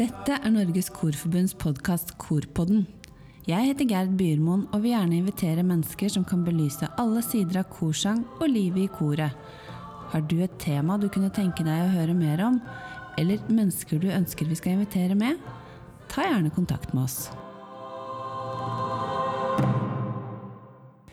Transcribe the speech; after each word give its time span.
Dette 0.00 0.34
er 0.34 0.50
Norges 0.50 0.88
Korforbunds 0.90 1.54
podkast 1.54 2.16
Korpodden. 2.18 2.88
Jeg 3.46 3.68
heter 3.68 3.86
Gerd 3.86 4.16
Byrmoen 4.18 4.64
og 4.72 4.82
vil 4.82 4.96
gjerne 4.96 5.20
invitere 5.20 5.62
mennesker 5.62 6.10
som 6.10 6.24
kan 6.26 6.42
belyse 6.42 6.88
alle 6.98 7.22
sider 7.22 7.60
av 7.62 7.68
korsang 7.70 8.24
og 8.40 8.48
livet 8.50 8.88
i 8.88 8.90
koret. 8.96 9.38
Har 10.10 10.24
du 10.26 10.40
et 10.42 10.56
tema 10.58 10.98
du 10.98 11.06
kunne 11.06 11.30
tenke 11.30 11.62
deg 11.62 11.84
å 11.84 11.92
høre 11.94 12.16
mer 12.16 12.42
om, 12.48 12.58
eller 13.20 13.38
mennesker 13.46 14.02
du 14.02 14.08
ønsker 14.10 14.50
vi 14.50 14.58
skal 14.58 14.74
invitere 14.80 15.14
med? 15.14 15.38
Ta 16.10 16.26
gjerne 16.26 16.50
kontakt 16.58 16.90
med 16.90 17.06
oss. 17.06 17.30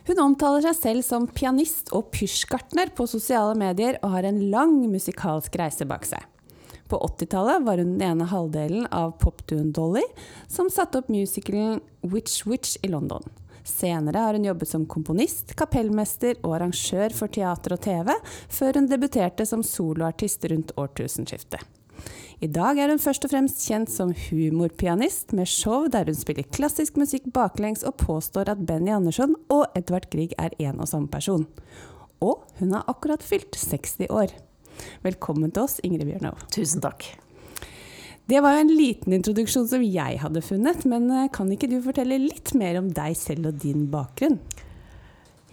Hun 0.07 0.19
omtaler 0.23 0.63
seg 0.63 0.77
selv 0.77 1.03
som 1.03 1.25
pianist 1.27 1.89
og 1.95 2.13
pysjgartner 2.15 2.93
på 2.95 3.09
sosiale 3.11 3.57
medier, 3.59 3.97
og 3.99 4.13
har 4.15 4.27
en 4.29 4.39
lang 4.53 4.77
musikalsk 4.87 5.57
reise 5.59 5.87
bak 5.87 6.07
seg. 6.07 6.23
På 6.87 7.01
80-tallet 7.03 7.65
var 7.67 7.81
hun 7.81 7.97
den 7.97 8.05
ene 8.07 8.27
halvdelen 8.31 8.85
av 8.95 9.17
popduoen 9.19 9.73
Dolly, 9.75 10.05
som 10.47 10.71
satte 10.71 11.01
opp 11.01 11.11
musicalen 11.11 11.81
Witch 12.07 12.45
Witch 12.47 12.77
i 12.87 12.91
London. 12.93 13.25
Senere 13.67 14.23
har 14.23 14.37
hun 14.37 14.47
jobbet 14.47 14.71
som 14.71 14.85
komponist, 14.87 15.51
kapellmester 15.59 16.39
og 16.39 16.55
arrangør 16.55 17.11
for 17.11 17.27
teater 17.27 17.75
og 17.75 17.83
TV, 17.83 18.13
før 18.47 18.79
hun 18.79 18.87
debuterte 18.87 19.43
som 19.49 19.65
soloartist 19.65 20.47
rundt 20.47 20.71
årtusenskiftet. 20.79 21.76
I 22.37 22.45
dag 22.53 22.77
er 22.77 22.91
hun 22.93 22.99
først 23.01 23.23
og 23.25 23.31
fremst 23.31 23.63
kjent 23.65 23.89
som 23.89 24.11
humorpianist, 24.13 25.31
med 25.33 25.49
show 25.49 25.87
der 25.89 26.05
hun 26.05 26.17
spiller 26.17 26.45
klassisk 26.53 26.99
musikk 27.01 27.31
baklengs 27.33 27.81
og 27.81 27.95
påstår 27.97 28.51
at 28.53 28.61
Benny 28.69 28.91
Andersson 28.93 29.33
og 29.49 29.63
Edvard 29.77 30.05
Grieg 30.13 30.35
er 30.37 30.53
en 30.61 30.77
og 30.77 30.85
samme 30.91 31.09
person. 31.09 31.47
Og 32.21 32.43
hun 32.59 32.75
har 32.77 32.85
akkurat 32.93 33.25
fylt 33.25 33.57
60 33.57 34.11
år. 34.13 34.35
Velkommen 35.01 35.49
til 35.49 35.65
oss, 35.65 35.79
Ingrid 35.81 36.05
Bjørnov. 36.11 36.45
Tusen 36.53 36.85
takk. 36.85 37.09
Det 38.29 38.43
var 38.45 38.53
jo 38.53 38.67
en 38.67 38.75
liten 38.75 39.17
introduksjon 39.17 39.65
som 39.71 39.81
jeg 39.81 40.21
hadde 40.21 40.45
funnet, 40.45 40.85
men 40.85 41.09
eh, 41.09 41.29
kan 41.33 41.49
ikke 41.49 41.71
du 41.71 41.79
fortelle 41.81 42.19
litt 42.21 42.53
mer 42.59 42.77
om 42.77 42.93
deg 42.93 43.17
selv 43.17 43.49
og 43.49 43.61
din 43.65 43.87
bakgrunn? 43.89 44.37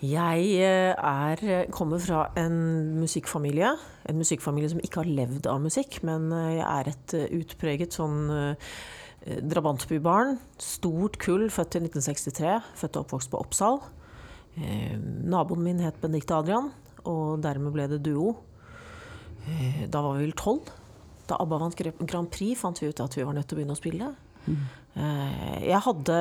Jeg 0.03 0.47
eh, 0.59 0.93
er, 0.93 1.67
kommer 1.73 2.01
fra 2.03 2.27
en 2.41 2.57
musikkfamilie. 2.99 3.71
En 4.11 4.19
musikkfamilie 4.19 4.73
som 4.73 4.83
ikke 4.83 5.03
har 5.03 5.11
levd 5.21 5.47
av 5.51 5.63
musikk, 5.63 6.01
men 6.07 6.33
eh, 6.35 6.57
jeg 6.59 6.67
er 6.67 6.91
et 6.93 7.17
utpreget 7.41 7.97
sånn 7.97 8.33
drabantbybarn. 9.25 10.37
Stort 10.61 11.17
kull, 11.23 11.47
født 11.53 11.79
i 11.79 11.85
1963. 11.87 12.57
Født 12.77 12.99
og 12.99 13.07
oppvokst 13.07 13.31
på 13.33 13.41
Oppsal. 13.41 13.79
Naboen 14.55 15.63
min 15.65 15.81
het 15.81 15.97
Benedicte 16.03 16.37
Adrian, 16.37 16.69
og 17.09 17.41
dermed 17.43 17.73
ble 17.73 17.89
det 17.91 18.03
duo. 18.05 18.35
Eh, 19.49 19.85
da 19.89 20.03
var 20.05 20.19
vi 20.19 20.27
vel 20.27 20.37
tolv. 20.39 20.69
Da 21.29 21.39
ABBA 21.41 21.61
vant 21.63 21.83
Grand 22.05 22.29
Prix, 22.29 22.59
fant 22.61 22.81
vi 22.81 22.91
ut 22.91 23.01
at 23.01 23.17
vi 23.17 23.25
var 23.25 23.37
nødt 23.37 23.49
til 23.49 23.57
å 23.57 23.61
begynne 23.63 23.77
å 23.77 23.81
spille. 23.81 24.11
Mm. 24.45 24.65
Jeg 25.65 25.81
hadde 25.87 26.17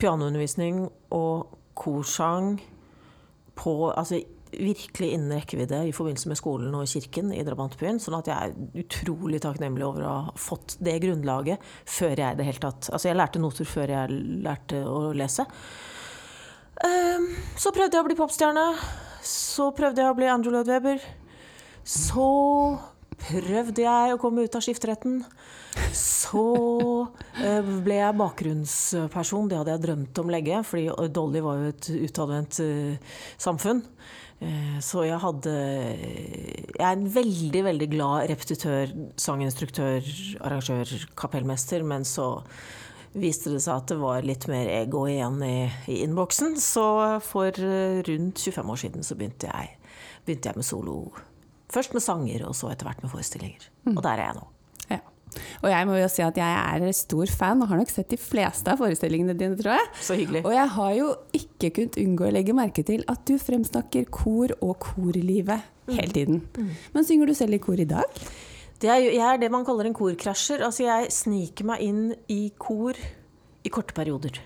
pianoundervisning 0.00 0.86
og 1.12 1.52
korsang 1.76 2.56
på 3.58 3.74
altså, 3.90 4.20
virkelig 4.52 5.12
innen 5.12 5.32
rekkevidde 5.32 5.78
i 5.88 5.94
forbindelse 5.94 6.28
med 6.28 6.38
skolen 6.40 6.74
og 6.76 6.88
kirken 6.90 7.32
i 7.34 7.44
drabantbyen. 7.46 8.00
Sånn 8.02 8.18
at 8.18 8.28
jeg 8.28 8.36
er 8.36 8.82
utrolig 8.84 9.40
takknemlig 9.44 9.86
over 9.86 10.04
å 10.04 10.12
ha 10.26 10.34
fått 10.38 10.76
det 10.84 10.98
grunnlaget 11.04 11.62
før 11.88 12.14
jeg 12.24 12.38
det 12.38 12.48
hele 12.48 12.62
tatt 12.62 12.90
Altså, 12.92 13.08
jeg 13.08 13.18
lærte 13.18 13.42
noter 13.42 13.68
før 13.68 13.94
jeg 13.94 14.20
lærte 14.44 14.82
å 14.88 15.00
lese. 15.16 15.46
Ehm, 16.84 17.28
så 17.56 17.72
prøvde 17.74 17.96
jeg 17.96 18.04
å 18.04 18.08
bli 18.10 18.18
popstjerne. 18.18 18.66
Så 19.26 19.70
prøvde 19.76 20.02
jeg 20.02 20.12
å 20.12 20.18
bli 20.18 20.30
Andrew 20.30 20.54
Lloyd 20.54 20.70
Webber. 20.72 21.04
Så 21.82 22.28
prøvde 23.22 23.84
jeg 23.84 24.14
å 24.14 24.20
komme 24.20 24.46
ut 24.46 24.56
av 24.56 24.64
skifteretten. 24.64 25.22
Så 25.96 26.46
eh, 27.40 27.70
ble 27.84 27.98
jeg 27.98 28.18
bakgrunnsperson. 28.18 29.48
Det 29.48 29.60
hadde 29.60 29.76
jeg 29.76 29.84
drømt 29.86 30.20
om 30.22 30.32
lenge, 30.32 30.60
fordi 30.68 31.12
Dolly 31.14 31.42
var 31.44 31.60
jo 31.60 31.70
et 31.72 31.88
utadvendt 32.08 32.60
uh, 32.64 33.16
samfunn. 33.40 33.82
Uh, 34.42 34.76
så 34.82 35.06
jeg 35.06 35.20
hadde 35.22 35.54
Jeg 35.54 36.82
er 36.82 36.92
en 36.92 37.08
veldig, 37.14 37.64
veldig 37.70 37.90
glad 37.94 38.28
repetitør, 38.32 38.94
sanginstruktør, 39.16 40.12
arrangør, 40.44 40.94
kapellmester, 41.18 41.86
men 41.86 42.06
så 42.08 42.44
viste 43.12 43.52
det 43.52 43.60
seg 43.60 43.76
at 43.76 43.90
det 43.92 44.00
var 44.00 44.24
litt 44.24 44.46
mer 44.48 44.70
ego 44.72 45.04
igjen 45.08 45.40
i, 45.44 45.56
i 45.92 46.00
innboksen. 46.04 46.56
Så 46.60 46.86
for 47.24 47.52
rundt 48.08 48.44
25 48.44 48.72
år 48.72 48.86
siden 48.86 49.04
så 49.06 49.16
begynte 49.16 49.52
jeg, 49.52 49.76
begynte 50.26 50.52
jeg 50.52 50.60
med 50.62 50.68
solo 50.68 50.96
Først 51.72 51.94
med 51.96 52.04
sanger, 52.04 52.44
og 52.48 52.56
så 52.56 52.72
etter 52.72 52.88
hvert 52.88 53.02
med 53.04 53.12
forestillinger. 53.12 53.70
Mm. 53.86 53.96
Og 53.96 54.02
der 54.04 54.20
er 54.20 54.28
jeg 54.28 54.36
nå. 54.38 54.44
Ja. 54.90 55.00
Og 55.64 55.68
jeg 55.72 55.88
må 55.88 55.96
jo 55.96 56.08
si 56.12 56.24
at 56.24 56.36
jeg 56.36 56.84
er 56.84 56.96
stor 56.96 57.32
fan, 57.32 57.64
og 57.64 57.70
har 57.70 57.80
nok 57.80 57.92
sett 57.92 58.12
de 58.12 58.20
fleste 58.20 58.72
av 58.72 58.82
forestillingene 58.82 59.36
dine, 59.38 59.56
tror 59.60 59.78
jeg. 59.78 59.90
Så 60.04 60.18
hyggelig. 60.20 60.44
Og 60.44 60.52
jeg 60.56 60.68
har 60.76 60.94
jo 60.98 61.10
ikke 61.40 61.72
kunnet 61.78 61.98
unngå 62.04 62.28
å 62.28 62.32
legge 62.36 62.56
merke 62.56 62.84
til 62.86 63.04
at 63.12 63.24
du 63.28 63.38
fremsnakker 63.40 64.08
kor 64.12 64.52
og 64.60 64.76
korlivet 64.84 65.64
mm. 65.88 65.96
hele 65.96 66.12
tiden. 66.12 66.42
Mm. 66.58 66.72
Men 66.94 67.08
synger 67.08 67.32
du 67.32 67.36
selv 67.38 67.56
i 67.56 67.62
kor 67.64 67.80
i 67.80 67.88
dag? 67.88 68.22
Det 68.82 68.90
er, 68.90 69.08
jeg 69.14 69.22
er 69.22 69.38
det 69.38 69.52
man 69.54 69.64
kaller 69.64 69.88
en 69.88 69.96
korkrasjer. 69.96 70.64
Altså 70.66 70.88
jeg 70.88 71.12
sniker 71.14 71.68
meg 71.72 71.84
inn 71.86 72.08
i 72.34 72.42
kor 72.58 72.98
i 73.62 73.70
korte 73.70 73.94
perioder. 73.94 74.42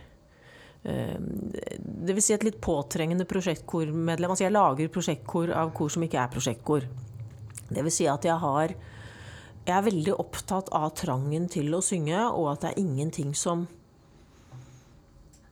Det 0.87 2.14
vil 2.14 2.22
Si 2.22 2.34
et 2.34 2.44
litt 2.47 2.60
påtrengende 2.62 3.26
prosjektkormedlem. 3.28 4.31
Altså 4.32 4.47
jeg 4.47 4.54
lager 4.54 4.93
prosjektkor 4.93 5.50
av 5.56 5.72
kor 5.75 5.91
som 5.93 6.04
ikke 6.06 6.20
er 6.22 6.32
prosjektkor. 6.32 6.87
Det 7.71 7.82
vil 7.82 7.94
si 7.94 8.06
at 8.10 8.25
jeg 8.25 8.38
har 8.43 8.75
Jeg 9.66 9.75
er 9.75 9.82
veldig 9.82 10.12
opptatt 10.15 10.69
av 10.71 10.93
trangen 10.94 11.49
til 11.50 11.75
å 11.75 11.82
synge, 11.82 12.21
og 12.31 12.53
at 12.53 12.60
det 12.62 12.71
er 12.71 12.84
ingenting 12.84 13.34
som 13.34 13.66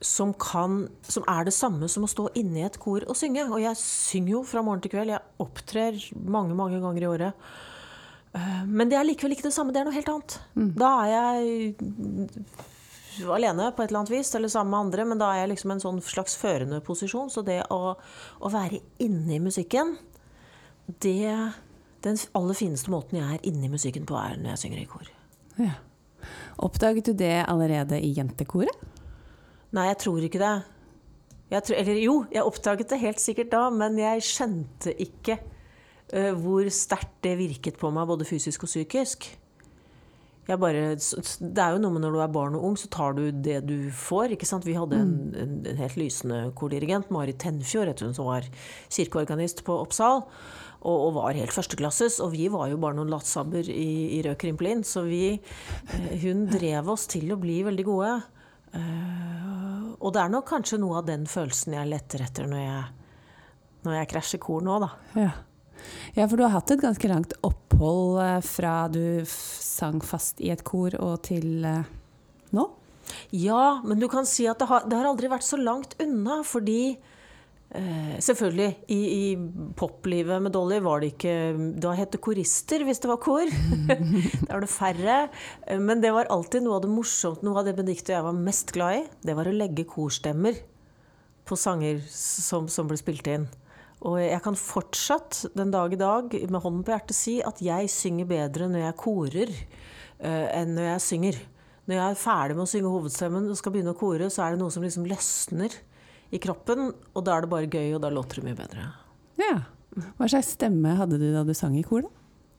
som, 0.05 0.33
kan, 0.37 0.85
som 1.01 1.23
er 1.27 1.47
det 1.47 1.53
samme 1.55 1.87
som 1.89 2.05
å 2.05 2.09
stå 2.09 2.27
inne 2.37 2.61
i 2.61 2.65
et 2.67 2.77
kor 2.81 3.05
og 3.09 3.17
synge. 3.17 3.45
Og 3.49 3.61
jeg 3.63 3.79
synger 3.79 4.35
jo 4.35 4.43
fra 4.47 4.63
morgen 4.65 4.83
til 4.83 4.93
kveld. 4.93 5.13
Jeg 5.13 5.41
opptrer 5.41 5.97
mange, 6.21 6.55
mange 6.57 6.81
ganger 6.83 7.05
i 7.05 7.09
året. 7.09 7.49
Eh, 8.35 8.63
men 8.67 8.91
det 8.91 8.99
er 8.99 9.07
likevel 9.07 9.35
ikke 9.35 9.47
det 9.47 9.55
samme. 9.55 9.73
Det 9.73 9.81
er 9.81 9.89
noe 9.89 9.95
helt 9.95 10.11
annet. 10.11 10.37
Mm. 10.55 10.71
Da 10.77 10.91
er 11.05 11.11
jeg 11.15 11.75
alene 13.31 13.69
på 13.71 13.83
et 13.83 13.89
eller 13.89 14.03
annet 14.03 14.13
vis, 14.13 14.33
eller 14.35 14.51
sammen 14.51 14.73
med 14.73 14.87
andre, 14.87 15.05
men 15.07 15.21
da 15.21 15.31
er 15.31 15.43
jeg 15.43 15.53
liksom 15.53 15.75
en 15.75 15.83
sånn 15.83 16.01
slags 16.03 16.35
førende 16.39 16.81
posisjon. 16.85 17.31
Så 17.31 17.45
det 17.47 17.61
å, 17.73 17.95
å 17.95 18.51
være 18.51 18.83
inne 19.03 19.37
i 19.37 19.43
musikken, 19.43 19.95
det 21.01 21.31
den 22.05 22.19
aller 22.37 22.57
fineste 22.57 22.91
måten 22.93 23.19
jeg 23.19 23.37
er 23.37 23.47
inni 23.49 23.69
musikken 23.71 24.05
på, 24.07 24.17
er 24.19 24.37
når 24.39 24.53
jeg 24.53 24.63
synger 24.65 24.81
i 24.83 24.89
kor. 24.89 25.11
Ja. 25.57 25.75
Oppdaget 26.65 27.09
du 27.09 27.17
det 27.17 27.35
allerede 27.45 27.99
i 28.01 28.13
jentekoret? 28.15 28.85
Nei, 29.75 29.89
jeg 29.89 29.99
tror 30.05 30.23
ikke 30.23 30.41
det. 30.41 30.55
Jeg 31.51 31.65
tror, 31.67 31.77
eller 31.77 31.97
jo, 32.01 32.13
jeg 32.33 32.47
oppdaget 32.47 32.91
det 32.93 33.01
helt 33.01 33.21
sikkert 33.21 33.51
da, 33.53 33.65
men 33.73 33.97
jeg 34.01 34.23
skjønte 34.25 34.93
ikke 35.01 35.37
uh, 36.13 36.31
hvor 36.41 36.69
sterkt 36.73 37.17
det 37.25 37.35
virket 37.41 37.81
på 37.81 37.91
meg, 37.93 38.07
både 38.09 38.27
fysisk 38.27 38.65
og 38.65 38.71
psykisk. 38.71 39.27
Bare, 40.45 40.93
det 40.93 41.61
er 41.61 41.73
jo 41.73 41.79
noe 41.81 41.93
med 41.95 42.03
når 42.03 42.13
du 42.13 42.19
er 42.21 42.33
barn 42.33 42.57
og 42.57 42.67
ung, 42.67 42.75
så 42.77 42.89
tar 42.93 43.15
du 43.17 43.23
det 43.33 43.63
du 43.65 43.89
får. 43.89 44.35
ikke 44.35 44.45
sant? 44.45 44.65
Vi 44.67 44.77
hadde 44.77 44.99
en, 45.01 45.13
mm. 45.23 45.37
en, 45.41 45.55
en 45.71 45.79
helt 45.81 45.97
lysende 45.97 46.41
kordirigent, 46.57 47.09
Marit 47.13 47.39
Tenfjord, 47.41 47.97
som 48.13 48.29
var 48.29 48.45
kirkeorganist 48.93 49.63
på 49.65 49.79
Oppsal 49.81 50.21
og, 50.85 50.97
og, 51.07 51.11
var 51.17 51.37
helt 51.37 51.53
førsteklasses. 51.55 52.19
Og 52.23 52.33
vi 52.35 52.47
var 52.53 52.69
jo 52.71 52.79
bare 52.81 52.97
noen 52.97 53.11
lattsabber 53.13 53.67
i, 53.71 53.89
i 54.17 54.21
Rød 54.25 54.37
Krimplin, 54.41 54.83
så 54.87 55.05
vi, 55.07 55.23
eh, 55.33 56.11
hun 56.23 56.45
drev 56.51 56.91
oss 56.93 57.07
til 57.11 57.33
å 57.33 57.39
bli 57.41 57.61
veldig 57.65 57.87
gode. 57.87 58.13
Uh, 58.75 59.91
og 60.03 60.11
det 60.13 60.21
er 60.21 60.31
nok 60.33 60.49
kanskje 60.49 60.81
noe 60.81 60.99
av 60.99 61.05
den 61.07 61.23
følelsen 61.31 61.77
jeg 61.77 61.87
letter 61.87 62.25
etter 62.25 62.49
når 62.51 62.59
jeg, 62.59 62.81
når 63.87 63.95
jeg 64.01 64.09
krasjer 64.11 64.41
kor 64.43 64.65
nå, 64.65 64.79
da. 64.83 64.89
Ja. 65.15 65.29
ja. 66.17 66.25
for 66.25 66.35
du 66.35 66.43
har 66.43 66.57
hatt 66.57 66.73
et 66.75 66.83
ganske 66.83 67.11
langt 67.11 67.37
opphold 67.47 68.19
eh, 68.25 68.41
fra 68.43 68.75
du 68.91 69.23
sang 69.29 70.03
fast 70.03 70.43
i 70.43 70.51
et 70.51 70.65
kor 70.67 70.97
og 70.99 71.21
til 71.29 71.63
nå? 71.63 72.67
Ja, 73.31 73.79
men 73.85 74.01
du 74.01 74.09
kan 74.11 74.27
si 74.27 74.49
at 74.49 74.59
det 74.59 74.67
har, 74.67 74.89
det 74.89 74.99
har 74.99 75.07
aldri 75.07 75.31
vært 75.31 75.47
så 75.47 75.61
langt 75.61 75.95
unna, 76.03 76.41
fordi 76.43 76.97
Eh, 76.97 77.13
selvfølgelig. 78.23 78.69
I, 78.93 78.99
I, 78.99 79.71
poplivet 79.77 80.43
med 80.43 80.53
Dolly 80.55 80.77
var 80.83 81.01
det 81.01 81.13
ikke 81.13 81.33
Da 81.81 81.95
het 81.97 82.13
det 82.13 82.21
korister, 82.23 82.85
hvis 82.87 83.01
det 83.03 83.09
var 83.11 83.19
kor. 83.23 83.49
da 84.47 84.53
var 84.53 84.63
det 84.63 84.71
færre. 84.71 85.17
Eh, 85.67 85.81
men 85.81 86.03
det 86.03 86.13
var 86.15 86.31
alltid 86.31 86.63
noe 86.65 86.79
av 86.79 86.85
det 86.85 86.93
morsomt, 86.93 87.43
noe 87.45 87.59
av 87.59 87.67
det 87.67 87.75
Benedicte 87.77 88.13
og 88.13 88.17
jeg 88.19 88.27
var 88.29 88.39
mest 88.47 88.73
glad 88.75 89.01
i. 89.01 89.03
Det 89.27 89.35
var 89.37 89.49
å 89.49 89.55
legge 89.55 89.87
korstemmer 89.89 90.59
på 91.45 91.57
sanger 91.59 91.99
som, 92.09 92.69
som 92.71 92.87
ble 92.89 92.97
spilt 92.99 93.27
inn. 93.29 93.49
Og 94.05 94.19
jeg 94.21 94.41
kan 94.45 94.57
fortsatt 94.59 95.45
den 95.57 95.73
dag 95.73 95.93
i 95.93 95.99
dag 95.99 96.33
med 96.51 96.61
hånden 96.61 96.85
på 96.85 96.93
hjertet 96.93 97.17
si 97.17 97.39
at 97.45 97.61
jeg 97.63 97.89
synger 97.89 98.29
bedre 98.29 98.67
når 98.69 98.83
jeg 98.83 98.97
korer 99.01 99.51
uh, 99.53 100.47
enn 100.51 100.75
når 100.75 100.89
jeg 100.89 101.03
synger. 101.05 101.39
Når 101.85 101.97
jeg 101.97 102.05
er 102.05 102.19
ferdig 102.19 102.57
med 102.57 102.65
å 102.65 102.69
synge 102.69 102.91
hovedstemmen 102.91 103.49
og 103.49 103.57
skal 103.57 103.73
begynne 103.73 103.93
å 103.95 103.97
kore, 103.97 104.29
så 104.33 104.43
er 104.45 104.53
det 104.53 104.61
noe 104.61 104.73
som 104.73 104.85
liksom 104.85 105.07
løsner 105.09 105.73
i 106.33 106.39
kroppen, 106.41 106.91
og 107.13 107.25
da 107.25 107.35
er 107.37 107.45
det 107.45 107.49
bare 107.51 107.67
gøy, 107.69 107.93
og 107.95 108.01
da 108.01 108.09
låter 108.09 108.41
det 108.41 108.47
mye 108.49 108.57
bedre. 108.59 108.87
Ja. 109.41 109.53
Hva 110.17 110.27
slags 110.27 110.53
stemme 110.57 110.95
hadde 110.97 111.19
du 111.21 111.29
da 111.33 111.43
du 111.47 111.53
sang 111.55 111.75
i 111.77 111.83
kor, 111.85 112.01
da? 112.07 112.09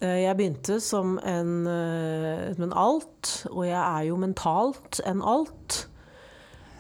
Eh, 0.07 0.23
Jeg 0.25 0.37
begynte 0.37 0.79
som 0.81 1.19
en, 1.19 1.67
eh, 1.67 2.55
en 2.57 2.73
alt, 2.73 3.47
og 3.51 3.65
jeg 3.67 3.77
er 3.81 4.07
jo 4.11 4.17
mentalt 4.17 5.01
en 5.05 5.23
alt. 5.23 5.87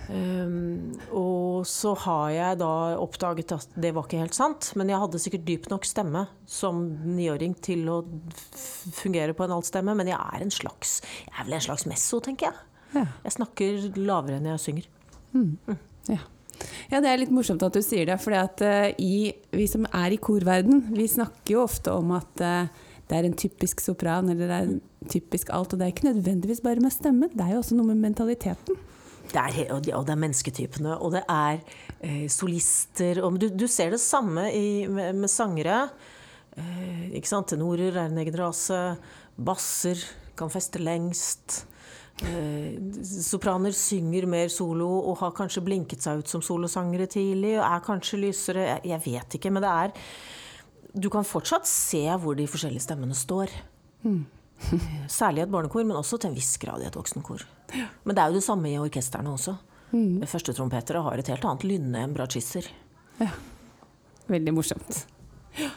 Um, 0.06 0.92
og 1.10 1.64
så 1.66 1.90
har 1.98 2.28
jeg 2.30 2.58
da 2.60 2.68
oppdaget 3.02 3.50
at 3.56 3.72
det 3.74 3.90
var 3.96 4.04
ikke 4.06 4.20
helt 4.20 4.36
sant, 4.38 4.68
men 4.78 4.86
jeg 4.92 5.00
hadde 5.02 5.18
sikkert 5.18 5.46
dyp 5.48 5.66
nok 5.72 5.82
stemme 5.88 6.28
som 6.46 6.84
niåring 7.16 7.56
til 7.58 7.88
å 7.90 7.96
fungere 8.94 9.34
på 9.34 9.42
en 9.48 9.56
altstemme. 9.56 9.96
Men 9.98 10.06
jeg 10.12 10.14
er 10.20 10.44
en 10.44 10.54
slags 10.54 11.00
Jeg 11.02 11.34
er 11.40 11.48
vel 11.48 11.54
en 11.58 11.64
slags 11.66 11.88
messo, 11.90 12.20
tenker 12.22 12.52
jeg. 12.52 12.54
Ja. 12.94 13.04
Jeg 13.24 13.34
snakker 13.34 13.98
lavere 13.98 14.38
enn 14.38 14.46
jeg 14.52 14.62
synger. 14.62 14.86
Ja. 16.06 16.20
Ja, 16.90 17.00
det 17.00 17.10
er 17.10 17.20
litt 17.22 17.32
morsomt 17.34 17.62
at 17.66 17.76
du 17.76 17.82
sier 17.84 18.06
det, 18.08 18.18
for 18.22 18.34
vi 19.56 19.66
som 19.70 19.86
er 19.92 20.14
i 20.14 20.20
korverden, 20.22 20.84
vi 20.96 21.06
snakker 21.10 21.56
jo 21.56 21.62
ofte 21.64 21.92
om 21.94 22.12
at 22.16 22.42
eh, 22.44 22.68
det 23.06 23.16
er 23.20 23.28
en 23.28 23.38
typisk 23.38 23.80
sopran 23.84 24.30
eller 24.32 24.48
det 24.50 24.56
er 24.56 24.68
en 24.70 24.80
typisk 25.12 25.50
alt, 25.54 25.72
og 25.72 25.78
det 25.78 25.86
er 25.86 25.94
ikke 25.94 26.08
nødvendigvis 26.08 26.62
bare 26.64 26.82
med 26.82 26.94
stemmen, 26.94 27.30
det 27.32 27.44
er 27.44 27.54
jo 27.54 27.62
også 27.62 27.78
noe 27.78 27.92
med 27.92 28.02
mentaliteten. 28.02 28.78
Det 29.26 29.42
er, 29.42 29.72
og 29.74 29.82
det- 29.82 29.94
er 30.14 30.22
mennesketypene, 30.22 30.96
og 31.02 31.12
det 31.12 31.24
er 31.28 31.58
eh, 32.00 32.26
solister 32.30 33.22
og, 33.24 33.38
du, 33.42 33.48
du 33.50 33.66
ser 33.66 33.90
det 33.90 34.00
samme 34.00 34.46
i, 34.54 34.86
med, 34.86 35.14
med 35.18 35.30
sangere. 35.30 35.88
Eh, 36.56 37.10
ikke 37.18 37.28
sant? 37.28 37.48
Tenorer 37.50 37.90
er 37.96 38.06
en 38.06 38.18
egen 38.22 38.38
rase. 38.38 38.78
Basser 39.36 39.98
kan 40.38 40.48
feste 40.52 40.78
lengst. 40.78 41.64
Eh, 42.24 42.78
sopraner 43.04 43.74
synger 43.76 44.24
mer 44.30 44.48
solo 44.48 44.88
og 45.02 45.18
har 45.20 45.34
kanskje 45.36 45.60
blinket 45.66 46.04
seg 46.04 46.22
ut 46.22 46.30
som 46.30 46.44
solosangere 46.44 47.08
tidlig. 47.12 47.56
Og 47.58 47.66
er 47.66 47.84
kanskje 47.84 48.22
lysere. 48.22 48.66
Jeg, 48.86 49.02
vet 49.04 49.38
ikke, 49.38 49.52
men 49.52 49.64
det 49.64 49.72
er 49.72 49.94
Du 50.96 51.10
kan 51.12 51.26
fortsatt 51.28 51.68
se 51.68 52.06
hvor 52.22 52.36
de 52.38 52.48
forskjellige 52.48 52.86
stemmene 52.86 53.16
står. 53.16 53.52
Særlig 55.18 55.42
i 55.42 55.44
et 55.44 55.52
barnekor, 55.52 55.84
men 55.84 55.98
også 55.98 56.16
til 56.16 56.32
en 56.32 56.38
viss 56.38 56.56
grad 56.56 56.80
i 56.80 56.88
et 56.88 56.96
voksenkor. 56.96 57.44
Men 58.04 58.16
det 58.16 58.22
er 58.22 58.30
jo 58.30 58.38
det 58.38 58.46
samme 58.46 58.70
i 58.70 58.78
orkestrene 58.80 59.34
også. 59.34 59.58
Mm. 59.92 60.24
Førstetrompetere 60.26 61.02
har 61.04 61.20
et 61.20 61.28
helt 61.30 61.44
annet 61.44 61.66
lynne 61.68 62.06
enn 62.06 62.16
Ja 63.20 63.28
Veldig 64.26 64.52
morsomt. 64.56 65.04
Eh, 65.54 65.70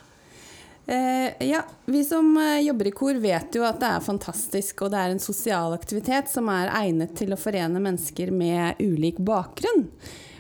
ja, 1.46 1.62
vi 1.86 2.04
som 2.08 2.32
eh, 2.42 2.62
jobber 2.66 2.88
i 2.90 2.94
kor 2.98 3.20
vet 3.22 3.56
jo 3.56 3.66
at 3.68 3.78
det 3.82 3.90
er 3.94 4.06
fantastisk, 4.06 4.82
og 4.86 4.94
det 4.94 5.02
er 5.02 5.14
en 5.14 5.22
sosial 5.22 5.76
aktivitet 5.76 6.32
som 6.32 6.50
er 6.54 6.72
egnet 6.82 7.14
til 7.20 7.36
å 7.36 7.40
forene 7.40 7.82
mennesker 7.84 8.32
med 8.34 8.80
ulik 8.82 9.20
bakgrunn. 9.22 9.86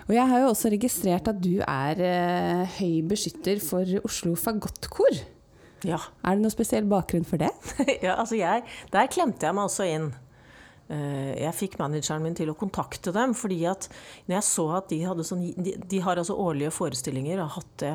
Og 0.09 0.15
jeg 0.15 0.25
har 0.31 0.41
jo 0.41 0.47
også 0.49 0.71
registrert 0.73 1.27
at 1.29 1.41
du 1.43 1.59
er 1.61 1.99
eh, 2.01 2.79
høy 2.79 3.03
beskytter 3.11 3.61
for 3.61 3.85
Oslo 4.07 4.33
Fagottkor. 4.39 5.19
Ja. 5.85 5.99
Er 6.25 6.35
det 6.35 6.43
noe 6.43 6.53
spesiell 6.55 6.87
bakgrunn 6.89 7.27
for 7.29 7.39
det? 7.39 7.51
ja, 8.05 8.15
altså 8.17 8.39
jeg, 8.39 8.65
der 8.91 9.11
klemte 9.13 9.45
jeg 9.45 9.55
meg 9.55 9.69
også 9.69 9.85
inn. 9.85 10.09
Eh, 10.89 11.35
Jeg 11.43 11.53
fikk 11.53 11.77
manageren 11.77 12.25
min 12.25 12.33
til 12.35 12.49
å 12.49 12.57
kontakte 12.57 13.13
dem, 13.13 13.35
fordi 13.37 13.61
at 13.69 13.85
når 14.25 14.39
jeg 14.39 14.47
så 14.49 14.65
at 14.79 14.89
de 14.89 15.03
hadde 15.05 15.27
sånn 15.27 15.45
De, 15.61 15.75
de 15.77 16.01
har 16.01 16.17
altså 16.17 16.33
årlige 16.41 16.73
forestillinger, 16.73 17.37
og 17.37 17.45
har 17.45 17.59
hatt 17.61 17.75
det 17.85 17.93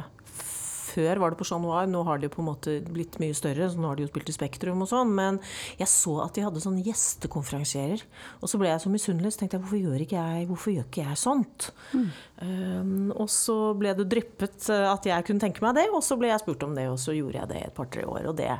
før 0.94 1.20
var 1.22 1.34
det 1.34 1.38
på 1.40 1.46
Chat 1.48 1.60
Noir, 1.62 1.88
nå 1.90 2.00
har 2.06 2.22
de 2.22 2.30
på 2.32 2.40
en 2.42 2.48
måte 2.48 2.78
blitt 2.86 3.18
mye 3.22 3.34
større, 3.36 3.66
så 3.70 3.80
nå 3.82 3.90
har 3.90 3.98
de 3.98 4.06
jo 4.06 4.10
spilt 4.12 4.30
i 4.32 4.36
Spektrum 4.36 4.80
og 4.84 4.90
sånn, 4.90 5.12
men 5.14 5.40
jeg 5.80 5.90
så 5.90 6.16
at 6.24 6.34
de 6.38 6.44
hadde 6.46 6.62
sånn 6.64 6.80
gjestekonferansierer. 6.86 8.02
Og 8.40 8.50
så 8.50 8.60
ble 8.62 8.70
jeg 8.72 8.82
så 8.84 8.92
misunnelig, 8.94 9.34
så 9.34 9.42
tenkte 9.42 9.58
jeg 9.58 9.64
hvorfor 9.66 9.82
gjør 9.82 10.04
ikke 10.06 10.24
jeg, 10.24 10.48
hvorfor 10.50 10.74
gjør 10.76 10.88
ikke 10.88 11.06
jeg 11.08 11.20
sånt? 11.24 11.68
Um, 11.94 13.12
og 13.14 13.28
så 13.32 13.58
ble 13.78 13.94
det 13.98 14.08
dryppet 14.12 14.68
eh, 14.72 14.86
at 14.90 15.06
jeg 15.08 15.26
kunne 15.28 15.42
tenke 15.44 15.62
meg 15.64 15.76
det, 15.78 15.86
og 15.94 16.02
så 16.04 16.16
ble 16.20 16.30
jeg 16.32 16.42
spurt 16.42 16.64
om 16.66 16.74
det, 16.76 16.88
og 16.90 16.98
så 17.02 17.14
gjorde 17.16 17.40
jeg 17.42 17.50
det 17.52 17.60
i 17.62 17.66
et 17.68 17.76
par-tre 17.76 18.06
år. 18.08 18.30
og 18.32 18.36
det 18.40 18.50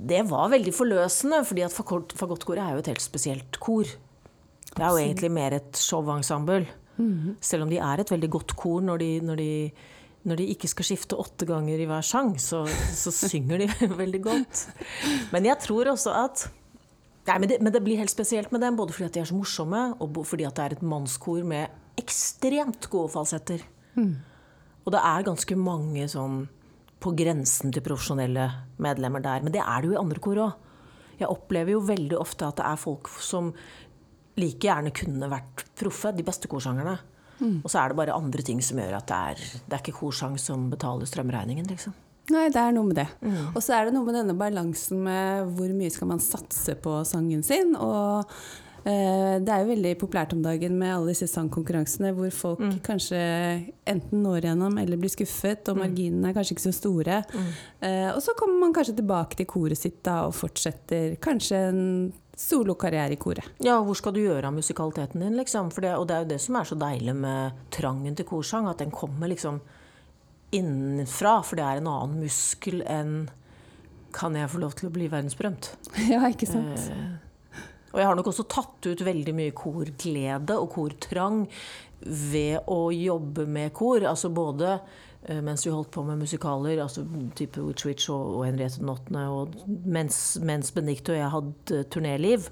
det 0.00 0.22
var 0.30 0.46
veldig 0.48 0.72
forløsende, 0.72 1.42
fordi 1.44 1.60
at 1.66 1.74
fagott- 1.76 2.14
fagottkoret 2.16 2.62
er 2.62 2.72
jo 2.72 2.78
et 2.80 2.86
helt 2.88 3.02
spesielt 3.04 3.58
kor. 3.60 3.84
Det 3.84 4.80
er 4.80 4.94
jo 4.94 5.00
egentlig 5.02 5.28
mer 5.34 5.52
et 5.58 5.76
showensemble. 5.76 6.62
Selv 7.44 7.66
om 7.66 7.68
de 7.72 7.76
er 7.84 8.00
et 8.00 8.08
veldig 8.12 8.30
godt 8.32 8.54
kor 8.56 8.80
når 8.84 8.98
de, 9.02 9.08
når 9.28 9.36
de, 9.42 9.50
når 10.28 10.40
de 10.40 10.48
ikke 10.52 10.68
skal 10.68 10.86
skifte 10.90 11.18
åtte 11.18 11.46
ganger 11.48 11.80
i 11.80 11.86
hver 11.88 12.04
sang, 12.04 12.34
så, 12.40 12.62
så 12.68 13.12
synger 13.14 13.62
de 13.62 13.68
veldig 14.02 14.22
godt. 14.24 14.64
Men 15.32 15.48
jeg 15.48 15.62
tror 15.66 15.94
også 15.94 16.16
at 16.26 16.48
Nei, 17.28 17.34
men 17.36 17.50
det, 17.50 17.58
men 17.62 17.70
det 17.70 17.82
blir 17.84 17.98
helt 18.00 18.10
spesielt 18.10 18.50
med 18.50 18.62
dem, 18.64 18.74
både 18.78 18.94
fordi 18.96 19.06
at 19.06 19.14
de 19.14 19.20
er 19.20 19.28
så 19.28 19.36
morsomme, 19.36 19.80
og 20.02 20.16
fordi 20.26 20.46
at 20.48 20.56
det 20.56 20.62
er 20.64 20.74
et 20.74 20.86
mannskor 20.88 21.44
med 21.46 22.00
ekstremt 22.00 22.88
gode 22.90 23.12
falsetter. 23.12 23.60
Og 24.82 24.94
det 24.94 25.02
er 25.04 25.26
ganske 25.28 25.58
mange 25.60 26.06
sånn 26.10 26.40
på 27.00 27.12
grensen 27.16 27.70
til 27.72 27.84
profesjonelle 27.84 28.48
medlemmer 28.82 29.22
der. 29.24 29.44
Men 29.44 29.54
det 29.54 29.62
er 29.62 29.82
det 29.82 29.90
jo 29.90 29.94
i 29.94 30.00
andre 30.00 30.22
kor 30.24 30.42
òg. 30.46 30.66
Jeg 31.20 31.28
opplever 31.28 31.76
jo 31.76 31.84
veldig 31.84 32.16
ofte 32.18 32.48
at 32.48 32.58
det 32.58 32.66
er 32.66 32.80
folk 32.80 33.12
som 33.20 33.52
like 34.40 34.64
gjerne 34.64 34.92
kunne 34.96 35.28
vært 35.30 35.64
proffe, 35.78 36.14
de 36.16 36.24
beste 36.24 36.48
korsangerne. 36.50 36.96
Og 37.64 37.72
så 37.72 37.80
er 37.80 37.90
det 37.90 37.98
bare 38.00 38.16
andre 38.16 38.44
ting 38.46 38.60
som 38.64 38.78
gjør 38.80 38.98
at 39.00 39.10
det 39.10 39.18
er, 39.32 39.42
det 39.66 39.76
er 39.76 39.82
ikke 39.82 39.98
korsang 40.02 40.38
som 40.40 40.68
betaler 40.72 41.08
strømregningen, 41.08 41.68
liksom. 41.70 41.96
Nei, 42.30 42.46
det 42.52 42.62
er 42.62 42.72
noe 42.76 42.86
med 42.86 42.98
det. 43.00 43.08
Og 43.56 43.60
så 43.64 43.76
er 43.76 43.88
det 43.88 43.94
noe 43.96 44.06
med 44.06 44.14
denne 44.20 44.36
balansen 44.38 45.02
med 45.06 45.52
hvor 45.56 45.70
mye 45.74 45.90
skal 45.90 46.10
man 46.12 46.22
satse 46.22 46.76
på 46.78 47.00
sangen 47.08 47.42
sin. 47.46 47.72
Og 47.74 48.28
eh, 48.84 49.40
det 49.42 49.50
er 49.50 49.64
jo 49.64 49.70
veldig 49.72 49.94
populært 49.98 50.36
om 50.36 50.44
dagen 50.44 50.76
med 50.78 50.94
alle 50.94 51.10
disse 51.10 51.26
sangkonkurransene 51.32 52.12
hvor 52.14 52.30
folk 52.36 52.62
kanskje 52.86 53.18
enten 53.90 54.22
når 54.22 54.46
gjennom 54.46 54.78
eller 54.78 55.00
blir 55.00 55.10
skuffet, 55.10 55.72
og 55.72 55.82
marginene 55.82 56.30
er 56.30 56.38
kanskje 56.38 56.54
ikke 56.54 56.68
så 56.68 56.76
store. 56.76 57.22
Mm. 57.34 57.50
og 58.14 58.22
så 58.22 58.36
kommer 58.38 58.66
man 58.66 58.76
kanskje 58.76 59.00
tilbake 59.00 59.40
til 59.40 59.50
koret 59.50 59.80
sitt 59.80 60.02
da, 60.06 60.22
og 60.28 60.36
fortsetter 60.38 61.16
kanskje 61.24 61.64
en 61.72 61.84
solokarriere 62.40 63.14
i 63.14 63.20
koret. 63.20 63.46
Ja, 63.62 63.76
hvor 63.84 63.96
skal 63.98 64.14
du 64.16 64.22
gjøre 64.22 64.48
av 64.48 64.56
musikaliteten 64.56 65.20
din, 65.20 65.36
liksom? 65.38 65.68
For 65.74 65.84
det, 65.84 65.92
og 65.98 66.06
det 66.08 66.16
er 66.16 66.24
jo 66.24 66.30
det 66.32 66.40
som 66.42 66.56
er 66.56 66.68
så 66.68 66.78
deilig 66.80 67.14
med 67.18 67.58
trangen 67.74 68.16
til 68.16 68.28
korsang, 68.28 68.68
at 68.70 68.80
den 68.80 68.94
kommer 68.94 69.30
liksom 69.30 69.60
innenfra. 70.56 71.40
For 71.46 71.60
det 71.60 71.66
er 71.66 71.80
en 71.82 71.90
annen 71.90 72.24
muskel 72.24 72.82
enn 72.88 73.28
Kan 74.10 74.34
jeg 74.34 74.50
få 74.50 74.58
lov 74.58 74.72
til 74.74 74.88
å 74.88 74.90
bli 74.90 75.06
verdensberømt? 75.06 75.68
ja, 76.10 76.24
ikke 76.26 76.48
sant? 76.50 76.88
Eh, 76.90 77.60
og 77.92 78.00
jeg 78.00 78.08
har 78.08 78.16
nok 78.18 78.30
også 78.32 78.48
tatt 78.50 78.88
ut 78.88 79.04
veldig 79.06 79.34
mye 79.38 79.52
korglede 79.54 80.56
og 80.58 80.66
kortrang 80.72 81.44
ved 82.00 82.66
å 82.70 82.88
jobbe 82.90 83.46
med 83.46 83.70
kor. 83.76 84.02
Altså 84.10 84.32
både 84.34 84.80
mens 85.28 85.66
vi 85.66 85.70
holdt 85.70 85.90
på 85.92 86.02
med 86.06 86.16
musikaler, 86.16 86.80
altså 86.80 87.04
type 87.36 87.60
Witch 87.60 87.86
Witch 87.86 88.10
og, 88.10 88.38
og 88.38 88.46
Henriette 88.48 88.80
den 88.80 88.88
åttende, 88.88 89.26
og 89.28 89.56
mens, 89.84 90.38
mens 90.40 90.72
Benedicte 90.72 91.12
og 91.12 91.18
jeg 91.18 91.32
hadde 91.34 91.82
turnéliv. 91.92 92.46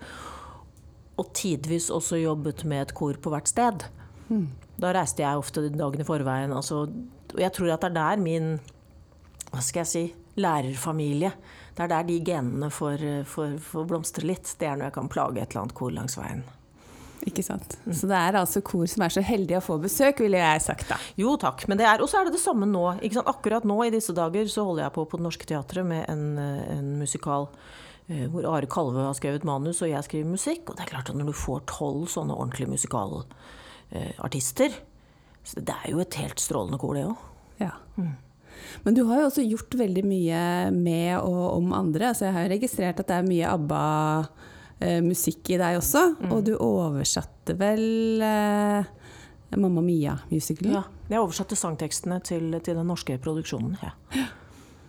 Og 1.18 1.32
tidvis 1.34 1.88
også 1.90 2.20
jobbet 2.20 2.64
med 2.68 2.82
et 2.82 2.94
kor 2.94 3.16
på 3.18 3.32
hvert 3.32 3.48
sted. 3.48 3.86
Da 4.78 4.92
reiste 4.94 5.24
jeg 5.24 5.40
ofte 5.40 5.64
dagen 5.72 6.04
i 6.04 6.06
forveien. 6.06 6.52
Altså, 6.54 6.84
og 7.34 7.40
jeg 7.40 7.52
tror 7.56 7.72
at 7.74 7.86
det 7.86 7.88
er 7.90 7.96
der 7.96 8.22
min 8.22 8.52
hva 9.48 9.62
skal 9.64 9.80
jeg 9.80 9.88
si, 9.88 10.04
lærerfamilie. 10.36 11.32
Det 11.74 11.86
er 11.86 11.90
der 11.90 12.06
de 12.08 12.18
genene 12.24 12.68
får, 12.74 13.04
får, 13.24 13.56
får 13.64 13.88
blomstre 13.88 14.28
litt. 14.28 14.50
Det 14.60 14.68
er 14.68 14.76
når 14.76 14.90
jeg 14.90 14.96
kan 14.98 15.10
plage 15.12 15.40
et 15.40 15.48
eller 15.48 15.64
annet 15.64 15.78
kor 15.78 15.94
langs 15.94 16.18
veien. 16.18 16.44
Ikke 17.26 17.42
sant? 17.42 17.78
Så 17.90 18.06
det 18.06 18.14
er 18.18 18.36
altså 18.38 18.60
kor 18.64 18.86
som 18.90 19.02
er 19.04 19.10
så 19.14 19.22
heldige 19.24 19.58
å 19.58 19.64
få 19.64 19.78
besøk, 19.82 20.20
ville 20.22 20.38
jeg 20.38 20.60
sagt 20.64 20.88
da. 20.90 20.96
Jo 21.18 21.36
takk, 21.40 21.64
men 21.70 21.76
det 21.80 21.86
er, 21.88 21.98
og 22.04 22.08
så 22.10 22.16
er 22.20 22.24
det 22.28 22.34
det 22.36 22.42
samme 22.44 22.66
nå. 22.68 22.84
Akkurat 23.24 23.64
nå 23.66 23.76
i 23.84 23.94
disse 23.94 24.12
dager 24.16 24.44
så 24.52 24.64
holder 24.68 24.82
jeg 24.86 24.94
på 24.94 25.02
på 25.08 25.16
Det 25.18 25.26
Norske 25.26 25.46
Teatret 25.48 25.86
med 25.88 26.02
en, 26.12 26.24
eh, 26.38 26.62
en 26.76 26.88
musikal 27.00 27.42
eh, 28.08 28.26
hvor 28.30 28.44
Are 28.52 28.68
Kalve 28.70 29.00
har 29.08 29.16
skrevet 29.18 29.48
manus 29.48 29.82
og 29.82 29.90
jeg 29.90 30.06
skriver 30.06 30.36
musikk. 30.36 30.62
Og 30.68 30.74
det 30.76 30.82
er 30.84 30.92
klart 30.92 31.10
at 31.10 31.18
når 31.18 31.26
du 31.32 31.36
får 31.42 31.60
tolv 31.70 32.04
sånne 32.12 32.34
ordentlige 32.36 32.72
musikalartister 32.76 34.70
så 35.48 35.60
Det 35.64 35.72
er 35.72 35.90
jo 35.94 35.98
et 36.02 36.16
helt 36.20 36.40
strålende 36.42 36.76
kor, 36.76 36.92
det 36.92 37.06
òg. 37.08 37.16
Ja. 37.62 37.70
Men 38.84 38.96
du 38.96 39.04
har 39.08 39.22
jo 39.22 39.28
også 39.30 39.44
gjort 39.46 39.74
veldig 39.80 40.04
mye 40.04 40.70
med 40.74 41.14
og 41.22 41.56
om 41.56 41.72
andre. 41.72 42.10
Altså 42.10 42.26
jeg 42.28 42.36
har 42.36 42.50
registrert 42.52 43.00
at 43.00 43.08
det 43.08 43.16
er 43.16 43.28
mye 43.28 43.46
ABBA-musikk 44.78 45.50
i 45.54 45.58
deg 45.60 45.78
også. 45.78 46.04
Og 46.30 46.42
du 46.46 46.54
oversatte 46.56 47.56
vel 47.58 48.22
eh, 48.22 48.88
Mamma 49.56 49.82
Mia-musicalen. 49.82 50.76
Ja, 50.76 50.84
jeg 51.08 51.22
oversatte 51.22 51.56
sangtekstene 51.58 52.20
til, 52.24 52.52
til 52.60 52.78
den 52.78 52.88
norske 52.88 53.18
produksjonen. 53.22 53.78
Ja. 53.82 53.94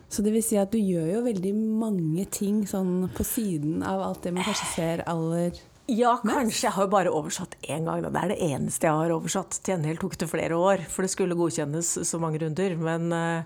Så 0.09 0.23
det 0.25 0.31
vil 0.33 0.41
si 0.41 0.57
at 0.57 0.71
du 0.73 0.79
gjør 0.81 1.05
jo 1.05 1.19
veldig 1.21 1.51
mange 1.53 2.23
ting 2.33 2.63
sånn 2.65 3.11
på 3.13 3.21
siden 3.27 3.83
av 3.85 4.01
alt 4.01 4.23
det 4.25 4.31
man 4.33 4.47
kanskje 4.47 4.69
ser 4.71 5.03
aller 5.05 5.59
Ja, 5.85 6.15
kanskje. 6.23 6.63
Jeg 6.65 6.73
har 6.73 6.87
jo 6.87 6.93
bare 6.95 7.11
oversatt 7.13 7.53
én 7.61 7.85
gang. 7.85 8.01
da. 8.01 8.09
Det 8.09 8.23
er 8.23 8.31
det 8.33 8.39
eneste 8.47 8.89
jeg 8.89 8.97
har 9.03 9.13
oversatt. 9.13 9.59
Til 9.61 9.75
gjengjeld 9.75 10.01
tok 10.01 10.17
det 10.17 10.29
flere 10.31 10.57
år, 10.57 10.81
for 10.89 11.05
det 11.05 11.11
skulle 11.13 11.37
godkjennes 11.37 11.91
så 12.09 12.21
mange 12.21 12.41
runder. 12.41 12.73
Men, 12.81 13.13
eh, 13.13 13.43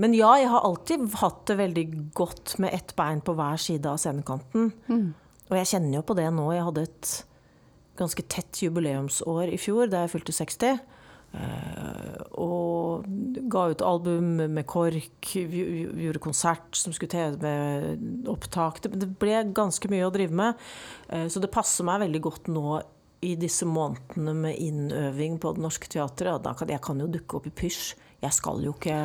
men 0.00 0.14
ja, 0.16 0.32
jeg 0.40 0.50
har 0.50 0.64
alltid 0.66 1.04
hatt 1.20 1.44
det 1.46 1.58
veldig 1.60 1.84
godt 2.16 2.56
med 2.62 2.74
ett 2.74 2.94
bein 2.98 3.20
på 3.22 3.36
hver 3.38 3.60
side 3.60 3.86
av 3.86 4.00
scenekanten. 4.02 4.72
Og 5.50 5.58
jeg 5.60 5.70
kjenner 5.74 6.00
jo 6.00 6.06
på 6.08 6.16
det 6.18 6.26
nå. 6.34 6.48
Jeg 6.56 6.66
hadde 6.66 6.86
et 6.88 7.12
ganske 7.98 8.24
tett 8.26 8.62
jubileumsår 8.64 9.52
i 9.54 9.60
fjor, 9.60 9.86
da 9.92 10.04
jeg 10.04 10.14
fylte 10.16 10.34
60. 10.34 10.80
Eh, 11.34 12.18
og 12.38 13.06
ga 13.50 13.64
ut 13.72 13.82
album 13.82 14.36
med 14.54 14.66
KORK, 14.70 15.30
gjorde 15.34 16.22
konsert 16.22 16.78
som 16.78 16.94
skulle 16.94 17.14
TV-opptak. 17.14 18.82
Det, 18.84 18.94
det 19.02 19.10
ble 19.20 19.40
ganske 19.54 19.90
mye 19.90 20.06
å 20.06 20.12
drive 20.14 20.34
med. 20.34 20.60
Eh, 21.08 21.26
så 21.30 21.42
det 21.42 21.52
passer 21.54 21.86
meg 21.86 22.02
veldig 22.06 22.22
godt 22.24 22.50
nå 22.54 22.80
i 23.24 23.34
disse 23.40 23.66
månedene 23.66 24.34
med 24.36 24.58
innøving 24.60 25.38
på 25.40 25.54
Det 25.56 25.64
Norske 25.64 25.88
Teatret. 25.90 26.42
Da 26.44 26.52
kan, 26.58 26.70
jeg 26.70 26.82
kan 26.84 27.00
jo 27.00 27.10
dukke 27.10 27.38
opp 27.38 27.48
i 27.48 27.54
pysj. 27.62 27.94
Jeg 28.24 28.32
skal 28.36 28.62
jo 28.64 28.72
ikke 28.74 28.98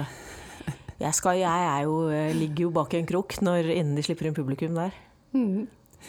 Jeg, 1.00 1.14
skal, 1.16 1.38
jeg 1.40 1.68
er 1.74 1.84
jo, 1.88 1.98
ligger 2.36 2.66
jo 2.66 2.72
bak 2.76 2.94
en 2.98 3.06
krok 3.08 3.38
når, 3.46 3.70
innen 3.72 3.96
de 3.96 4.04
slipper 4.04 4.28
inn 4.28 4.36
publikum 4.36 4.74
der. 4.76 4.96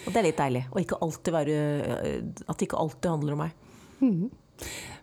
Og 0.06 0.08
det 0.14 0.18
er 0.20 0.26
litt 0.26 0.38
deilig. 0.38 0.64
Og 0.72 0.80
ikke 0.82 0.98
alltid 1.02 1.34
være, 1.34 1.58
eh, 2.00 2.16
at 2.46 2.56
det 2.58 2.66
ikke 2.68 2.78
alltid 2.80 3.10
handler 3.12 3.36
om 3.36 3.42
meg. 3.44 3.52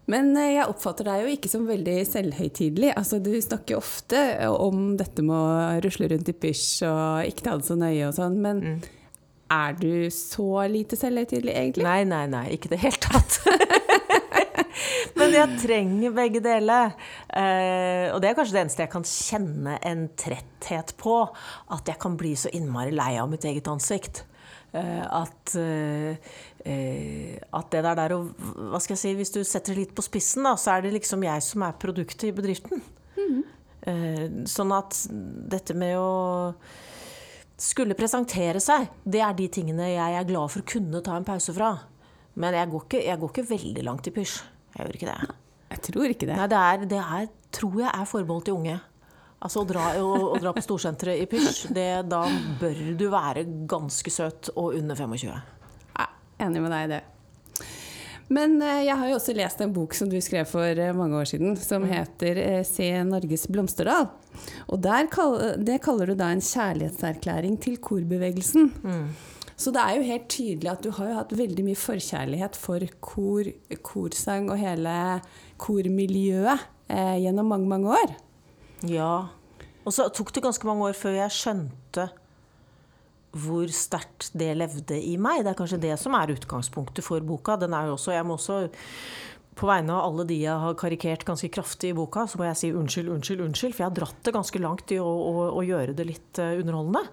Men 0.07 0.29
eh, 0.39 0.53
jeg 0.57 0.67
oppfatter 0.71 1.07
deg 1.07 1.23
jo 1.25 1.31
ikke 1.35 1.49
som 1.51 1.65
veldig 1.67 1.95
selvhøytidelig. 2.07 2.93
Altså, 2.99 3.19
du 3.23 3.31
snakker 3.43 3.79
ofte 3.79 4.21
om 4.51 4.93
dette 4.99 5.23
med 5.25 5.35
å 5.35 5.81
rusle 5.83 6.07
rundt 6.13 6.31
i 6.31 6.35
pysj 6.35 6.69
og 6.87 7.31
ikke 7.31 7.47
ta 7.47 7.57
det 7.59 7.67
så 7.67 7.75
nøye 7.79 8.07
og 8.09 8.15
sånn, 8.19 8.37
men 8.43 8.63
Mm. 8.67 8.77
er 9.51 9.73
du 9.79 10.09
så 10.11 10.47
lite 10.71 10.97
selvhøytidelig 10.99 11.53
egentlig? 11.55 11.83
Nei, 11.87 12.03
nei, 12.07 12.25
nei, 12.27 12.45
ikke 12.55 12.67
i 12.71 12.75
det 12.75 12.81
hele 12.83 12.99
tatt. 13.03 13.39
Men 15.17 15.33
jeg 15.33 15.59
trenger 15.63 16.15
begge 16.15 16.41
deler. 16.45 16.93
Eh, 17.29 18.07
og 18.13 18.21
det 18.21 18.29
er 18.29 18.37
kanskje 18.37 18.57
det 18.57 18.63
eneste 18.65 18.83
jeg 18.85 18.93
kan 18.93 19.07
kjenne 19.07 19.77
en 19.89 20.07
tretthet 20.19 20.93
på. 21.01 21.19
At 21.73 21.89
jeg 21.89 21.99
kan 22.01 22.17
bli 22.19 22.35
så 22.37 22.51
innmari 22.53 22.93
lei 22.95 23.15
av 23.21 23.29
mitt 23.31 23.47
eget 23.47 23.69
ansikt. 23.71 24.23
Eh, 24.77 25.03
at, 25.03 25.55
eh, 25.57 26.17
eh, 26.67 27.37
at 27.55 27.71
det 27.71 27.83
der 27.85 27.95
der 27.95 28.13
og, 28.17 28.33
Hva 28.37 28.81
skal 28.83 28.97
jeg 28.97 29.03
si, 29.03 29.13
hvis 29.17 29.33
du 29.33 29.41
setter 29.43 29.73
det 29.73 29.87
litt 29.87 29.95
på 29.97 30.05
spissen, 30.05 30.45
da, 30.45 30.57
så 30.59 30.75
er 30.75 30.85
det 30.85 30.93
liksom 30.97 31.23
jeg 31.25 31.45
som 31.45 31.65
er 31.65 31.79
produktet 31.81 32.29
i 32.29 32.35
bedriften. 32.35 32.83
Eh, 33.87 34.27
sånn 34.49 34.73
at 34.75 34.97
dette 35.53 35.75
med 35.77 35.95
å 35.95 36.53
skulle 37.57 37.97
presentere 37.97 38.59
seg, 38.61 38.89
det 39.07 39.21
er 39.23 39.33
de 39.37 39.47
tingene 39.49 39.87
jeg 39.89 40.17
er 40.19 40.27
glad 40.27 40.51
for 40.53 40.61
å 40.61 40.67
kunne 40.67 41.01
ta 41.05 41.15
en 41.17 41.25
pause 41.25 41.55
fra. 41.55 41.71
Men 42.37 42.53
jeg 42.53 42.69
går 42.69 42.83
ikke, 42.85 43.01
jeg 43.07 43.21
går 43.21 43.33
ikke 43.33 43.49
veldig 43.49 43.85
langt 43.87 44.09
i 44.11 44.13
pysj. 44.13 44.35
Jeg 44.77 44.85
gjør 44.85 44.99
ikke 44.99 45.09
det. 45.09 45.35
Jeg 45.67 45.81
tror 45.89 46.13
ikke 46.13 46.29
det. 46.29 46.37
Nei, 46.37 46.47
det 46.51 46.61
er, 46.61 46.85
det 46.93 47.01
er, 47.01 47.27
tror 47.57 47.81
jeg 47.81 47.89
er 47.89 48.07
forbeholdt 48.07 48.47
de 48.47 48.53
unge. 48.53 48.77
Altså 49.37 49.61
å 49.61 49.67
dra, 49.69 49.89
å, 50.01 50.13
å 50.31 50.37
dra 50.41 50.53
på 50.53 50.63
storsenteret 50.65 51.21
i 51.21 51.27
pysj, 51.29 51.67
da 51.73 52.23
bør 52.61 52.79
du 52.97 53.05
være 53.13 53.45
ganske 53.69 54.13
søt 54.13 54.49
og 54.55 54.77
under 54.79 54.97
25. 54.97 55.29
Ja, 55.97 56.07
enig 56.45 56.63
med 56.63 56.73
deg 56.73 56.87
i 56.87 56.91
det. 56.95 57.03
Men 58.33 58.57
eh, 58.59 58.83
jeg 58.87 58.99
har 58.99 59.09
jo 59.09 59.17
også 59.19 59.35
lest 59.37 59.61
en 59.63 59.73
bok 59.75 59.95
som 59.95 60.09
du 60.11 60.17
skrev 60.23 60.47
for 60.49 60.67
eh, 60.67 60.95
mange 60.95 61.15
år 61.19 61.29
siden, 61.29 61.55
som 61.61 61.85
heter 61.87 62.41
eh, 62.41 62.63
'Se 62.67 62.89
Norges 63.07 63.47
blomsterdal'. 63.47 64.09
Og 64.67 64.81
der 64.83 65.07
det 65.63 65.79
kaller 65.85 66.11
du 66.11 66.15
da 66.19 66.29
en 66.33 66.43
kjærlighetserklæring 66.43 67.55
til 67.61 67.77
korbevegelsen. 67.77 68.73
Så 69.57 69.73
det 69.73 69.81
er 69.81 69.97
jo 69.97 70.05
helt 70.05 70.27
tydelig 70.29 70.69
at 70.69 70.83
du 70.85 70.91
har 70.93 71.09
jo 71.09 71.17
hatt 71.17 71.33
veldig 71.33 71.63
mye 71.65 71.79
forkjærlighet 71.81 72.57
for 72.61 72.83
kor, 73.01 73.47
korsang 73.85 74.51
og 74.53 74.61
hele 74.61 74.93
kormiljøet 75.61 76.67
eh, 76.93 77.17
gjennom 77.23 77.49
mange, 77.49 77.69
mange 77.71 77.95
år. 77.97 78.13
Ja. 78.85 79.13
Og 79.81 79.95
så 79.95 80.05
tok 80.13 80.35
det 80.35 80.45
ganske 80.45 80.69
mange 80.69 80.91
år 80.91 80.97
før 80.99 81.17
jeg 81.17 81.33
skjønte 81.33 82.09
hvor 83.37 83.69
sterkt 83.73 84.31
det 84.37 84.53
levde 84.57 84.97
i 84.97 85.15
meg. 85.21 85.43
Det 85.43 85.51
er 85.51 85.59
kanskje 85.59 85.81
det 85.81 85.95
som 86.01 86.15
er 86.17 86.33
utgangspunktet 86.33 87.05
for 87.05 87.23
boka. 87.25 87.57
Den 87.59 87.75
er 87.75 87.89
jo 87.89 87.97
også, 87.97 88.13
jeg 88.15 88.25
må 88.25 88.37
også, 88.37 88.67
på 89.57 89.67
vegne 89.69 89.93
av 89.95 90.05
alle 90.07 90.25
de 90.29 90.37
jeg 90.39 90.61
har 90.61 90.77
karikert 90.77 91.25
ganske 91.27 91.49
kraftig 91.53 91.91
i 91.91 91.97
boka, 91.97 92.27
så 92.29 92.39
må 92.39 92.45
jeg 92.47 92.59
si 92.59 92.71
unnskyld, 92.75 93.09
unnskyld, 93.15 93.43
unnskyld. 93.47 93.75
For 93.75 93.83
jeg 93.83 93.89
har 93.89 93.97
dratt 93.97 94.19
det 94.27 94.33
ganske 94.35 94.61
langt 94.61 94.93
i 94.93 94.99
å, 95.01 95.07
å, 95.07 95.45
å 95.57 95.63
gjøre 95.65 95.95
det 95.97 96.07
litt 96.07 96.41
eh, 96.43 96.59
underholdende. 96.61 97.03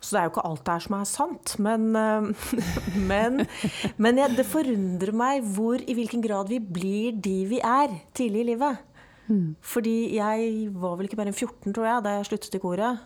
Så 0.00 0.16
det 0.16 0.20
er 0.20 0.28
jo 0.28 0.32
ikke 0.34 0.46
alt 0.48 0.64
der 0.70 0.84
som 0.86 0.96
er 0.96 1.08
sant. 1.10 1.56
Men, 1.62 1.88
eh, 2.00 2.52
men, 3.12 3.44
men 4.00 4.22
jeg, 4.22 4.36
det 4.38 4.48
forundrer 4.48 5.16
meg 5.22 5.44
hvor, 5.56 5.82
i 5.84 5.96
hvilken 5.98 6.24
grad 6.24 6.52
vi 6.52 6.60
blir 6.60 7.20
de 7.20 7.36
vi 7.50 7.60
er 7.60 7.98
tidlig 8.16 8.46
i 8.46 8.50
livet. 8.54 8.86
Fordi 9.62 9.96
jeg 10.16 10.70
var 10.74 10.96
vel 10.98 11.06
ikke 11.06 11.20
mer 11.20 11.30
enn 11.30 11.36
14, 11.36 11.70
tror 11.70 11.86
jeg, 11.86 12.04
da 12.06 12.16
jeg 12.16 12.28
sluttet 12.30 12.56
i 12.58 12.62
koret. 12.62 13.04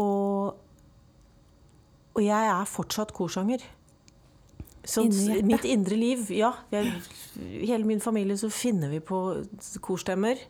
Og, 0.00 0.56
og 2.14 2.22
jeg 2.24 2.52
er 2.54 2.70
fortsatt 2.70 3.12
korsanger. 3.16 3.66
Så 4.84 5.04
Inni 5.04 5.42
mitt 5.44 5.66
indre 5.68 5.96
liv 5.98 6.30
Ja. 6.32 6.54
Jeg, 6.72 6.94
hele 7.66 7.84
min 7.84 8.00
familie 8.00 8.38
så 8.40 8.48
finner 8.52 8.88
vi 8.92 9.02
på 9.04 9.20
korstemmer. 9.84 10.40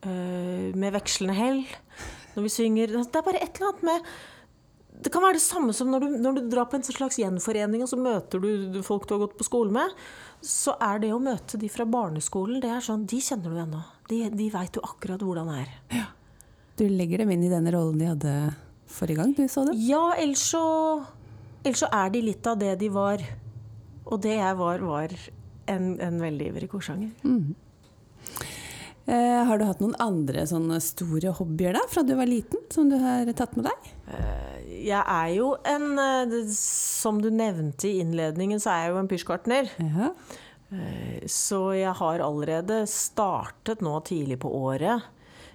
Uh, 0.00 0.72
med 0.74 0.94
vekslende 0.96 1.36
hell. 1.36 1.64
Når 2.34 2.46
vi 2.46 2.52
synger 2.52 2.94
Det 2.96 3.18
er 3.18 3.26
bare 3.26 3.42
et 3.42 3.58
eller 3.58 3.72
annet 3.72 3.88
med 3.90 4.12
det 5.00 5.08
kan 5.12 5.22
være 5.24 5.38
det 5.38 5.44
samme 5.44 5.72
som 5.76 5.88
når 5.88 6.02
du, 6.02 6.08
når 6.20 6.36
du 6.36 6.40
drar 6.52 6.66
på 6.68 6.76
en 6.76 6.84
slags 6.84 7.18
gjenforening, 7.20 7.80
og 7.84 7.88
så 7.88 7.96
møter 7.96 8.42
du 8.42 8.80
folk 8.84 9.06
du 9.08 9.14
har 9.14 9.22
gått 9.22 9.36
på 9.38 9.46
skole 9.48 9.72
med. 9.72 9.94
Så 10.44 10.74
er 10.82 11.00
det 11.00 11.12
å 11.14 11.20
møte 11.22 11.60
de 11.60 11.70
fra 11.72 11.86
barneskolen, 11.88 12.60
det 12.60 12.68
er 12.74 12.84
sånn, 12.84 13.06
de 13.08 13.20
kjenner 13.24 13.54
du 13.54 13.60
ennå. 13.62 13.80
De, 14.10 14.22
de 14.34 14.48
veit 14.52 14.76
jo 14.76 14.84
akkurat 14.84 15.22
hvordan 15.24 15.48
det 15.52 15.62
er. 15.62 16.10
Du 16.80 16.84
legger 16.88 17.22
dem 17.22 17.32
inn 17.32 17.46
i 17.46 17.52
den 17.52 17.68
rollen 17.72 18.00
de 18.00 18.10
hadde 18.10 18.34
forrige 18.90 19.22
gang 19.22 19.32
du 19.36 19.44
så 19.48 19.64
dem? 19.68 19.78
Ja, 19.84 20.10
ellers 20.18 20.44
så, 20.52 20.64
ellers 21.62 21.84
så 21.84 21.90
er 22.02 22.12
de 22.12 22.24
litt 22.26 22.50
av 22.50 22.60
det 22.60 22.74
de 22.82 22.92
var. 22.92 23.24
Og 24.06 24.20
det 24.24 24.36
jeg 24.38 24.56
var, 24.58 24.80
var 24.86 25.12
en, 25.70 25.90
en 26.00 26.20
veldig 26.22 26.46
ivrig 26.52 26.70
korsanger. 26.72 27.10
Eh, 29.10 29.40
har 29.48 29.58
du 29.58 29.64
hatt 29.66 29.80
noen 29.82 29.96
andre 30.02 30.44
sånne 30.46 30.76
store 30.84 31.32
hobbyer 31.38 31.74
da, 31.74 31.82
fra 31.90 32.02
du 32.06 32.12
var 32.18 32.28
liten, 32.30 32.60
som 32.70 32.90
du 32.90 32.96
har 33.00 33.26
tatt 33.38 33.56
med 33.58 33.66
deg? 33.66 33.88
Jeg 34.70 35.00
er 35.02 35.30
jo 35.34 35.48
en 35.66 35.98
eh, 35.98 36.36
Som 36.54 37.18
du 37.22 37.30
nevnte 37.34 37.88
i 37.88 37.98
innledningen, 38.04 38.60
så 38.62 38.70
er 38.74 38.84
jeg 38.84 38.92
jo 38.94 39.00
en 39.02 39.10
pysjgartner. 39.10 39.72
Ja. 39.82 40.12
Eh, 40.70 41.24
Så 41.26 41.62
jeg 41.78 41.94
har 41.98 42.22
allerede 42.22 42.84
startet 42.90 43.82
nå 43.82 43.96
tidlig 44.06 44.38
på 44.44 44.52
året 44.60 45.02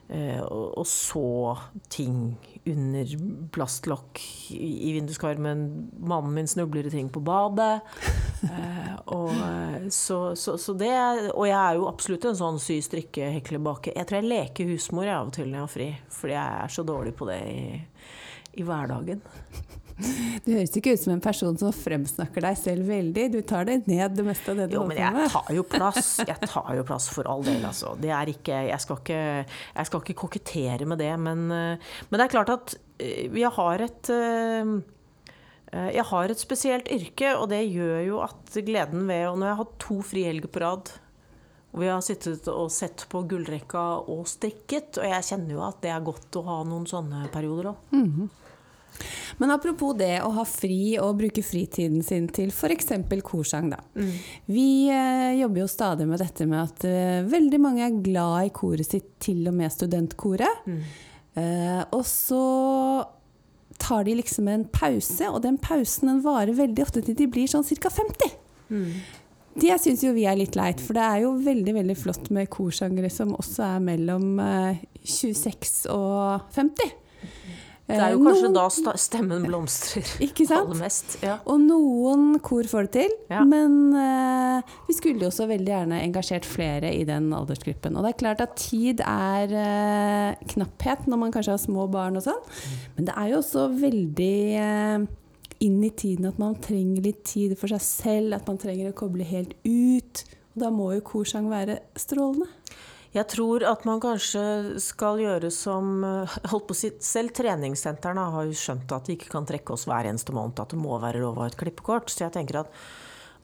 eh, 0.09 0.41
og 0.43 0.83
så 0.89 1.55
ting 1.87 2.35
under 2.65 3.11
plastlokk 3.53 4.21
i 4.55 4.93
vinduskarmen. 4.95 5.65
Mannen 5.99 6.33
min 6.33 6.47
snubler 6.49 6.87
i 6.87 6.93
ting 6.93 7.09
på 7.13 7.23
badet. 7.25 7.81
Eh, 8.45 8.89
Og, 9.09 9.31
eh, 9.31 9.87
så, 9.89 10.35
så, 10.37 10.53
så 10.57 10.73
det, 10.77 10.91
og 11.33 11.47
jeg 11.47 11.55
er 11.57 11.79
jo 11.79 11.87
absolutt 11.89 12.27
en 12.29 12.37
sånn 12.37 12.59
sy, 12.61 12.75
strikke, 12.83 13.31
hekle, 13.37 13.57
bake. 13.63 13.93
Jeg 13.95 14.05
tror 14.05 14.19
jeg 14.19 14.29
leker 14.29 14.69
husmor 14.69 15.07
jeg 15.07 15.15
av 15.15 15.31
og 15.31 15.33
til 15.33 15.47
når 15.49 15.57
jeg 15.57 15.63
har 15.63 15.71
fri, 15.71 15.87
fordi 16.13 16.35
jeg 16.35 16.59
er 16.65 16.75
så 16.75 16.85
dårlig 16.85 17.15
på 17.17 17.29
det 17.29 17.39
i, 17.49 17.63
i 18.61 18.67
hverdagen. 18.67 19.23
Du 19.95 20.49
høres 20.51 20.73
ikke 20.75 20.91
ut 20.91 20.99
som 20.99 21.13
en 21.13 21.21
person 21.23 21.55
som 21.59 21.71
fremsnakker 21.71 22.43
deg 22.43 22.57
selv 22.59 22.89
veldig. 22.89 23.25
Du 23.31 23.37
tar 23.47 23.67
deg 23.69 23.85
ned, 23.87 24.17
det 24.17 24.25
meste 24.27 24.51
av 24.51 24.59
det 24.59 24.67
du 24.71 24.75
Jo, 24.75 24.83
men 24.89 24.99
jeg 24.99 25.29
tar 25.31 25.51
jo 25.55 25.63
plass. 25.67 26.09
Jeg 26.29 26.49
tar 26.51 26.73
jo 26.75 26.83
plass 26.87 27.07
for 27.13 27.27
all 27.31 27.45
del, 27.45 27.63
altså. 27.63 27.93
Det 28.01 28.11
er 28.11 28.31
ikke, 28.31 28.57
jeg, 28.67 28.81
skal 28.83 28.99
ikke, 28.99 29.21
jeg 29.45 29.89
skal 29.89 30.03
ikke 30.03 30.17
kokettere 30.25 30.87
med 30.89 30.99
det, 30.99 31.13
men, 31.21 31.45
eh, 31.53 31.95
men 32.09 32.19
det 32.19 32.25
er 32.25 32.33
klart 32.33 32.51
at 32.51 32.75
eh, 32.99 33.31
jeg 33.31 33.51
har 33.55 33.85
et 33.85 34.11
eh, 34.11 34.75
jeg 35.95 36.05
har 36.07 36.31
et 36.31 36.39
spesielt 36.39 36.91
yrke, 36.91 37.33
og 37.35 37.49
det 37.51 37.63
gjør 37.67 37.97
jo 38.05 38.19
at 38.23 38.53
gleden 38.63 39.09
ved 39.09 39.25
Og 39.27 39.39
når 39.39 39.47
jeg 39.49 39.55
har 39.55 39.63
hatt 39.63 39.75
to 39.81 39.97
frihelger 40.07 40.51
på 40.51 40.61
rad, 40.63 40.91
og 41.75 41.81
vi 41.83 41.89
har 41.91 42.03
sittet 42.05 42.47
og 42.51 42.69
sett 42.71 43.03
på 43.11 43.25
gullrekka 43.27 43.83
og 44.11 44.23
strikket, 44.31 45.01
og 45.01 45.07
jeg 45.09 45.27
kjenner 45.27 45.57
jo 45.57 45.63
at 45.67 45.81
det 45.83 45.91
er 45.91 46.05
godt 46.07 46.37
å 46.39 46.45
ha 46.47 46.61
noen 46.67 46.87
sånne 46.87 47.25
perioder 47.33 47.73
òg. 47.73 47.95
Men 49.41 49.51
apropos 49.55 49.95
det 49.97 50.19
å 50.23 50.31
ha 50.37 50.45
fri 50.47 50.95
og 51.01 51.17
bruke 51.19 51.43
fritiden 51.43 52.03
sin 52.05 52.27
til 52.33 52.51
f.eks. 52.53 52.93
korsang, 53.25 53.71
da. 53.73 53.81
Vi 54.47 54.87
eh, 54.93 55.33
jobber 55.41 55.63
jo 55.65 55.67
stadig 55.71 56.07
med 56.07 56.21
dette 56.23 56.47
med 56.49 56.61
at 56.61 56.85
eh, 56.87 57.25
veldig 57.27 57.59
mange 57.61 57.83
er 57.87 57.99
glad 58.05 58.49
i 58.49 58.53
koret 58.55 58.87
sitt, 58.87 59.11
til 59.19 59.43
og 59.49 59.57
med 59.57 59.73
studentkoret. 59.73 60.63
Eh, 61.35 61.83
og 61.91 62.05
så 62.07 62.45
tar 63.81 64.05
de 64.07 64.15
liksom 64.15 64.47
en 64.47 64.65
pause, 64.71 65.27
og 65.27 65.41
den 65.43 65.57
pausen 65.59 66.07
den 66.11 66.23
varer 66.23 66.55
veldig 66.55 66.85
ofte 66.85 67.03
til 67.03 67.17
de 67.19 67.27
blir 67.27 67.49
sånn 67.51 67.65
ca. 67.67 67.91
50. 67.91 68.35
Det 69.55 69.75
syns 69.79 70.01
jo 70.03 70.11
vi 70.15 70.25
er 70.27 70.35
litt 70.35 70.55
leit, 70.59 70.81
for 70.83 70.97
det 70.97 71.03
er 71.03 71.21
jo 71.23 71.35
veldig 71.43 71.73
veldig 71.77 71.95
flott 71.95 72.29
med 72.35 72.49
korsangere 72.51 73.11
som 73.11 73.31
også 73.37 73.63
er 73.63 73.83
mellom 73.83 74.39
eh, 74.43 74.81
26 75.03 75.85
og 75.95 76.47
50. 76.55 76.91
Det 77.87 77.99
er 78.01 78.13
jo 78.15 78.17
Eh, 78.17 78.25
kanskje 78.25 78.49
noen- 78.49 78.83
da 78.83 78.93
stemmen 78.97 79.43
blomstrer 79.45 80.07
Ikke 80.25 80.47
sant? 80.47 80.65
aller 80.71 80.79
mest. 80.81 81.17
Ja. 81.21 81.35
Og 81.45 81.59
noen 81.61 82.39
kor 82.41 82.63
får 82.63 82.87
det 82.87 82.91
til, 82.95 83.11
Ja. 83.29 83.43
men 83.45 83.93
uh, 83.93 84.61
vi 84.87 84.93
skulle 84.97 85.21
jo 85.21 85.27
også 85.29 85.45
veldig 85.47 85.69
gjerne 85.69 85.99
engasjert 86.01 86.45
flere 86.49 86.89
i 86.95 87.03
den 87.05 87.29
aldersgruppen. 87.31 87.95
Og 87.95 88.01
det 88.03 88.13
er 88.15 88.17
klart 88.23 88.41
at 88.41 88.55
tid 88.57 89.01
er 89.05 89.53
uh, 89.53 90.35
knapphet 90.49 91.05
når 91.07 91.17
man 91.27 91.31
kanskje 91.31 91.53
har 91.53 91.61
små 91.61 91.85
barn 91.93 92.17
og 92.17 92.23
sånn, 92.25 92.41
men 92.97 93.05
det 93.05 93.13
er 93.15 93.29
jo 93.35 93.37
også 93.43 93.67
veldig 93.79 94.39
uh, 94.57 95.05
inn 95.61 95.77
i 95.85 95.89
tiden 95.93 96.25
at 96.25 96.39
man 96.41 96.55
trenger 96.55 97.05
litt 97.05 97.21
tid 97.23 97.53
for 97.57 97.67
seg 97.71 97.81
selv, 97.85 98.33
at 98.33 98.47
man 98.49 98.57
trenger 98.57 98.89
å 98.91 98.97
koble 98.97 99.23
helt 99.23 99.53
ut. 99.63 100.25
Og 100.55 100.61
da 100.65 100.69
må 100.73 100.89
jo 100.95 101.01
korsang 101.05 101.49
være 101.53 101.79
strålende. 101.95 102.49
Jeg 103.15 103.29
tror 103.31 103.63
at 103.63 103.85
man 103.87 104.01
kanskje 104.03 104.75
skal 104.83 105.21
gjøre 105.23 105.47
som 105.53 106.03
eh, 106.03 106.37
holdt 106.51 106.67
på 106.67 106.75
å 106.75 106.77
si, 106.77 106.91
Selv 107.03 107.31
treningssentrene 107.37 108.27
har 108.33 108.47
jo 108.49 108.57
skjønt 108.59 108.91
at 108.91 109.07
de 109.07 109.15
ikke 109.15 109.31
kan 109.31 109.47
trekke 109.47 109.75
oss 109.75 109.87
hver 109.87 110.09
eneste 110.09 110.35
måned, 110.35 110.59
at 110.59 110.75
det 110.75 110.81
må 110.81 110.97
være 110.99 111.21
lov 111.23 111.39
å 111.39 111.45
ha 111.45 111.51
et 111.51 111.59
klippekort. 111.59 112.11
Så 112.11 112.25
jeg 112.25 112.35
tenker 112.35 112.59
at, 112.65 112.75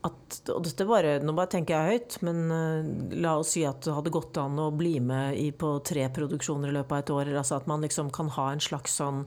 at 0.10 0.52
og 0.52 0.66
dette 0.68 0.88
bare, 0.90 1.20
Nå 1.24 1.36
bare 1.38 1.54
tenker 1.56 1.78
jeg 1.78 2.02
høyt, 2.02 2.20
men 2.28 2.44
uh, 2.52 2.92
la 3.24 3.38
oss 3.40 3.56
si 3.56 3.64
at 3.68 3.80
det 3.88 3.96
hadde 3.96 4.12
gått 4.12 4.42
an 4.42 4.60
å 4.60 4.74
bli 4.76 4.98
med 5.00 5.40
i, 5.40 5.52
på 5.56 5.78
tre 5.88 6.10
produksjoner 6.12 6.74
i 6.74 6.76
løpet 6.82 6.98
av 6.98 7.04
et 7.06 7.16
år. 7.16 7.34
Altså 7.40 7.62
at 7.62 7.72
man 7.72 7.88
liksom 7.88 8.12
kan 8.12 8.32
ha 8.36 8.52
en 8.52 8.64
slags 8.64 9.00
sånn 9.00 9.24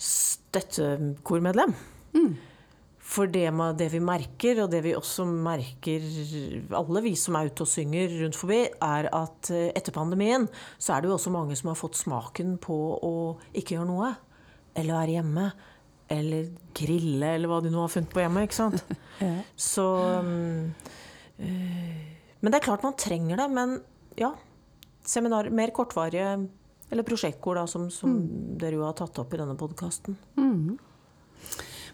støttekormedlem. 0.00 1.72
Mm. 2.16 2.32
For 3.10 3.26
det, 3.26 3.48
det, 3.78 3.88
vi 3.90 4.00
merker, 4.02 4.60
og 4.62 4.70
det 4.70 4.84
vi 4.84 4.94
også 4.94 5.24
merker, 5.26 6.04
alle 6.78 7.02
vi 7.02 7.16
som 7.18 7.34
er 7.38 7.50
ute 7.50 7.64
og 7.64 7.70
synger 7.70 8.12
rundt 8.20 8.38
forbi, 8.38 8.60
er 8.70 9.08
at 9.10 9.50
eh, 9.50 9.72
etter 9.74 9.94
pandemien 9.96 10.46
så 10.78 10.94
er 10.94 11.02
det 11.02 11.10
jo 11.10 11.16
også 11.16 11.32
mange 11.34 11.56
som 11.58 11.72
har 11.72 11.80
fått 11.80 11.98
smaken 11.98 12.54
på 12.62 12.76
å 13.02 13.14
ikke 13.50 13.74
gjøre 13.76 13.88
noe. 13.88 14.12
Eller 14.78 14.94
være 14.94 15.16
hjemme. 15.18 15.48
Eller 16.10 16.52
grille, 16.74 17.34
eller 17.34 17.50
hva 17.50 17.58
de 17.64 17.72
nå 17.74 17.82
har 17.82 17.90
funnet 17.90 18.14
på 18.14 18.22
hjemme. 18.22 18.46
ikke 18.46 18.60
sant? 18.60 18.94
Så 19.70 19.86
um, 20.22 20.70
Men 21.36 22.46
det 22.46 22.60
er 22.60 22.66
klart 22.68 22.86
man 22.86 22.98
trenger 22.98 23.42
det. 23.42 23.48
Men 23.58 23.76
ja, 24.18 24.32
seminar, 25.06 25.50
mer 25.50 25.74
kortvarige 25.74 26.38
eller 26.90 27.06
prosjektkor, 27.06 27.54
da, 27.54 27.66
som, 27.70 27.86
som 27.94 28.16
mm. 28.16 28.58
dere 28.58 28.78
jo 28.78 28.82
har 28.82 28.96
tatt 28.98 29.18
opp 29.22 29.34
i 29.34 29.38
denne 29.38 29.54
podkasten. 29.58 30.16
Mm. 30.38 30.49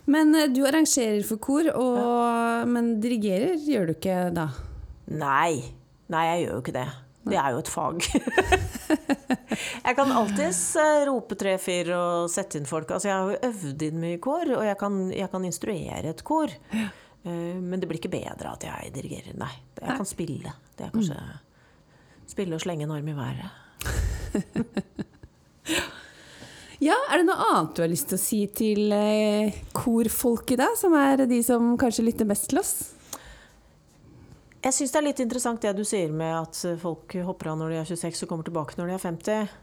Men 0.07 0.35
eh, 0.35 0.51
du 0.55 0.63
arrangerer 0.67 1.23
for 1.27 1.43
kor, 1.43 1.71
og, 1.75 1.97
ja. 1.99 2.67
men 2.71 2.97
dirigerer 3.03 3.57
gjør 3.59 3.91
du 3.91 3.97
ikke 3.97 4.21
da? 4.37 4.51
Nei. 5.11 5.65
Nei, 6.13 6.25
jeg 6.31 6.45
gjør 6.45 6.55
jo 6.55 6.63
ikke 6.63 6.77
det. 6.77 6.87
Det 7.27 7.39
er 7.43 7.55
jo 7.57 7.59
et 7.59 7.71
fag. 7.71 8.05
jeg 9.87 9.97
kan 9.99 10.13
alltids 10.15 10.61
eh, 10.79 11.01
rope 11.09 11.35
tre-fire 11.39 11.97
og 11.99 12.31
sette 12.31 12.61
inn 12.61 12.69
folk. 12.71 12.93
Altså, 12.95 13.11
jeg 13.11 13.17
har 13.17 13.33
jo 13.33 13.51
øvd 13.51 13.83
inn 13.89 13.99
mye 14.03 14.21
kor, 14.23 14.47
og 14.47 14.63
jeg 14.63 14.79
kan, 14.79 15.01
jeg 15.11 15.33
kan 15.33 15.49
instruere 15.49 16.13
et 16.13 16.23
kor. 16.27 16.55
Ja. 16.71 16.87
Eh, 17.27 17.59
men 17.59 17.83
det 17.83 17.91
blir 17.91 17.99
ikke 17.99 18.15
bedre 18.15 18.55
at 18.55 18.69
jeg 18.69 18.95
dirigerer. 18.95 19.35
Nei. 19.43 19.51
Jeg 19.81 19.99
kan 19.99 20.07
spille. 20.09 20.55
Det 20.79 20.87
er 20.87 20.95
kanskje 20.95 21.19
mm. 21.19 21.43
Spille 22.27 22.59
og 22.59 22.63
slenge 22.63 22.87
en 22.87 22.95
arm 22.95 23.07
i 23.11 23.15
været. 23.15 23.51
Ja, 26.87 26.97
Er 27.11 27.19
det 27.19 27.27
noe 27.27 27.47
annet 27.51 27.75
du 27.75 27.83
har 27.83 27.91
lyst 27.91 28.11
til 28.13 28.19
å 28.19 28.21
si 28.23 28.39
til 28.55 28.93
eh, 28.95 29.55
korfolket, 29.75 30.61
da, 30.61 30.69
som 30.79 30.95
er 30.95 31.25
de 31.27 31.41
som 31.43 31.73
kanskje 31.81 32.05
lytter 32.07 32.29
mest 32.29 32.47
til 32.53 32.61
oss? 32.61 32.75
Jeg 34.63 34.75
syns 34.75 34.93
det 34.93 34.99
er 35.01 35.07
litt 35.07 35.23
interessant 35.23 35.63
det 35.63 35.73
du 35.79 35.85
sier 35.87 36.13
med 36.15 36.35
at 36.35 36.59
folk 36.83 37.15
hopper 37.27 37.53
av 37.53 37.59
når 37.61 37.73
de 37.73 37.79
er 37.81 37.89
26 37.91 38.23
og 38.27 38.31
kommer 38.31 38.47
tilbake 38.47 38.79
når 38.79 38.91
de 38.91 38.95
er 38.97 39.03
50. 39.03 39.57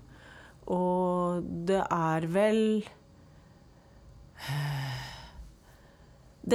Og 0.74 1.48
det 1.70 1.82
er 1.84 2.28
vel 2.34 2.60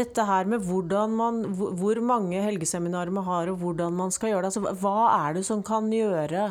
dette 0.01 0.27
her 0.33 0.49
med 0.49 0.65
hvordan 0.69 1.17
man, 1.17 1.41
hvor 1.55 2.01
mange 2.05 2.43
helgeseminarer 2.45 3.13
man 3.15 3.29
har, 3.29 3.53
og 3.53 3.63
hvordan 3.63 3.97
man 3.97 4.13
skal 4.13 4.35
gjøre 4.35 4.45
det. 4.45 4.53
Altså, 4.53 4.75
hva 4.83 4.99
er 5.29 5.39
det 5.39 5.47
som 5.49 5.65
kan 5.65 5.89
gjøre 5.93 6.51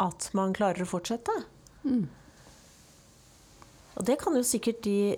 at 0.00 0.30
man 0.36 0.56
klarer 0.56 0.86
å 0.86 0.92
fortsette? 0.92 1.34
Mm. 1.84 2.08
Og 4.00 4.06
det 4.08 4.16
kan 4.22 4.32
jo 4.32 4.40
sikkert 4.46 4.80
de, 4.86 5.16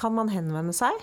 Kan 0.00 0.16
man 0.16 0.32
henvende 0.32 0.72
seg? 0.72 0.96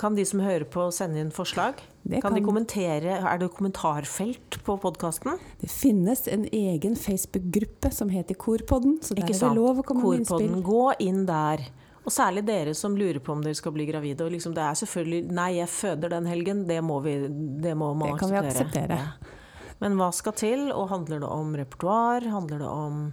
Kan 0.00 0.14
de 0.16 0.24
som 0.24 0.40
hører 0.40 0.64
på, 0.64 0.86
sende 0.94 1.18
inn 1.20 1.32
forslag? 1.34 1.82
Kan, 2.06 2.22
kan, 2.22 2.36
de 2.38 2.40
kommentere? 2.40 3.18
Er 3.18 3.40
det 3.42 3.50
kommentarfelt 3.52 4.60
på 4.64 4.76
podkasten? 4.80 5.36
Det 5.60 5.68
finnes 5.68 6.24
en 6.30 6.46
egen 6.46 6.94
Facebook-gruppe 6.96 7.90
som 7.92 8.08
heter 8.08 8.38
Korpodden. 8.40 8.96
Så 9.04 9.18
der 9.18 9.26
er 9.26 9.34
det 9.34 9.50
lov 9.58 9.82
å 9.82 9.84
komme 9.84 10.06
med 10.06 10.22
innspill. 10.22 10.54
Gå 10.64 10.86
inn 11.04 11.26
der. 11.28 11.66
Og 12.00 12.14
særlig 12.14 12.46
dere 12.48 12.72
som 12.78 12.96
lurer 12.96 13.20
på 13.20 13.34
om 13.34 13.44
dere 13.44 13.58
skal 13.58 13.74
bli 13.76 13.84
gravide. 13.90 14.24
Og 14.24 14.32
liksom 14.32 14.56
det 14.56 14.64
er 14.64 14.80
selvfølgelig 14.80 15.36
Nei, 15.36 15.50
jeg 15.58 15.68
føder 15.74 16.14
den 16.14 16.30
helgen. 16.30 16.64
Det 16.70 16.80
må, 16.80 17.02
vi, 17.04 17.18
det 17.60 17.76
må 17.76 17.92
man 17.92 18.14
det 18.14 18.22
kan 18.22 18.38
akseptere. 18.40 18.46
Vi 18.46 18.56
akseptere. 18.56 19.02
Ja. 19.02 19.76
Men 19.84 20.00
hva 20.00 20.08
skal 20.16 20.38
til? 20.38 20.68
Og 20.72 20.88
handler 20.94 21.20
det 21.20 21.28
om 21.28 21.52
repertoar? 21.58 22.24
Handler 22.32 22.64
det 22.64 22.70
om 22.70 23.08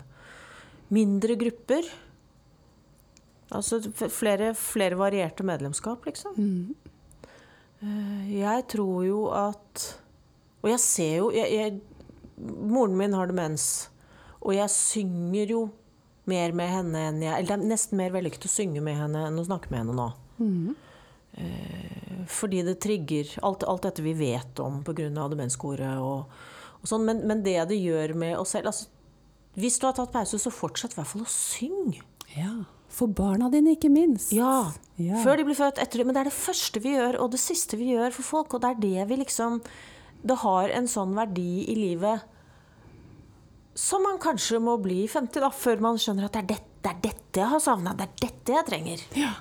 mindre 0.96 1.36
grupper? 1.40 1.96
Altså 3.56 3.80
flere, 4.12 4.52
flere 4.58 4.98
varierte 5.00 5.46
medlemskap, 5.48 6.06
liksom. 6.10 6.36
Mm. 6.36 6.76
Jeg 8.34 8.64
tror 8.74 9.04
jo 9.06 9.20
at 9.38 9.84
Og 10.64 10.72
jeg 10.72 10.80
ser 10.82 11.12
jo 11.20 11.28
jeg, 11.30 11.52
jeg, 11.54 11.76
Moren 12.42 12.96
min 12.98 13.14
har 13.14 13.30
demens, 13.30 13.92
og 14.42 14.56
jeg 14.56 14.74
synger 14.74 15.54
jo 15.54 15.60
mer 16.26 16.56
med 16.58 16.72
henne 16.74 17.04
enn 17.12 17.22
jeg 17.22 17.36
Eller 17.36 17.52
det 17.52 17.56
er 17.56 17.70
nesten 17.70 18.02
mer 18.02 18.16
vellykket 18.16 18.50
å 18.50 18.52
synge 18.52 18.82
med 18.82 18.98
henne 18.98 19.28
enn 19.30 19.38
å 19.38 19.46
snakke 19.46 19.70
med 19.70 19.84
henne 19.84 19.96
nå. 19.98 20.08
Mm. 20.42 20.76
Fordi 22.28 22.64
det 22.66 22.80
trigger 22.84 23.30
alt, 23.46 23.64
alt, 23.64 23.86
dette 23.86 24.02
vi 24.06 24.14
vet 24.18 24.60
om 24.60 24.82
pga. 24.86 25.10
demenskoret 25.30 26.02
og, 26.02 26.32
og 26.82 26.90
sånn. 26.90 27.06
Men, 27.06 27.22
men, 27.30 27.44
det 27.46 27.60
det 27.70 27.78
gjør 27.78 28.16
med 28.18 28.38
oss 28.38 28.56
selv 28.58 28.72
altså, 28.72 28.90
Hvis 29.58 29.80
du 29.80 29.88
har 29.88 29.96
tatt 29.98 30.14
pause, 30.14 30.40
så 30.40 30.54
fortsett 30.54 30.94
i 30.94 31.00
hvert 31.00 31.10
fall 31.10 31.26
å 31.26 31.32
synge. 31.32 32.02
Ja. 32.36 32.66
For 32.98 33.12
barna 33.14 33.52
dine, 33.54 33.76
ikke 33.78 33.92
minst. 33.94 34.32
Ja. 34.34 34.72
ja. 34.98 35.20
Før 35.22 35.38
de 35.38 35.46
blir 35.46 35.58
født, 35.58 35.82
etter 35.84 36.02
det. 36.02 36.08
Men 36.08 36.18
det 36.18 36.24
er 36.24 36.32
det 36.32 36.38
første 36.38 36.82
vi 36.82 36.96
gjør, 36.96 37.20
og 37.22 37.36
det 37.36 37.42
siste 37.44 37.78
vi 37.78 37.92
gjør 37.94 38.16
for 38.16 38.26
folk. 38.26 38.58
Og 38.58 38.64
det 38.64 38.74
er 38.74 38.82
det 38.88 39.06
vi 39.12 39.20
liksom 39.22 39.62
Det 40.28 40.40
har 40.42 40.74
en 40.74 40.90
sånn 40.90 41.14
verdi 41.16 41.68
i 41.70 41.76
livet 41.78 42.26
som 43.78 44.02
man 44.02 44.18
kanskje 44.18 44.58
må 44.58 44.74
bli 44.82 45.04
50, 45.06 45.44
da, 45.44 45.52
før 45.54 45.84
man 45.86 46.00
skjønner 46.02 46.26
at 46.26 46.34
det 46.34 46.40
er, 46.42 46.48
dette, 46.56 46.80
det 46.82 46.90
er 46.90 47.02
dette 47.04 47.42
jeg 47.44 47.52
har 47.52 47.62
savna. 47.62 47.94
Det 47.94 48.08
er 48.08 48.16
dette 48.24 48.56
jeg 48.56 48.66
trenger. 48.66 49.04
Ja. 49.20 49.34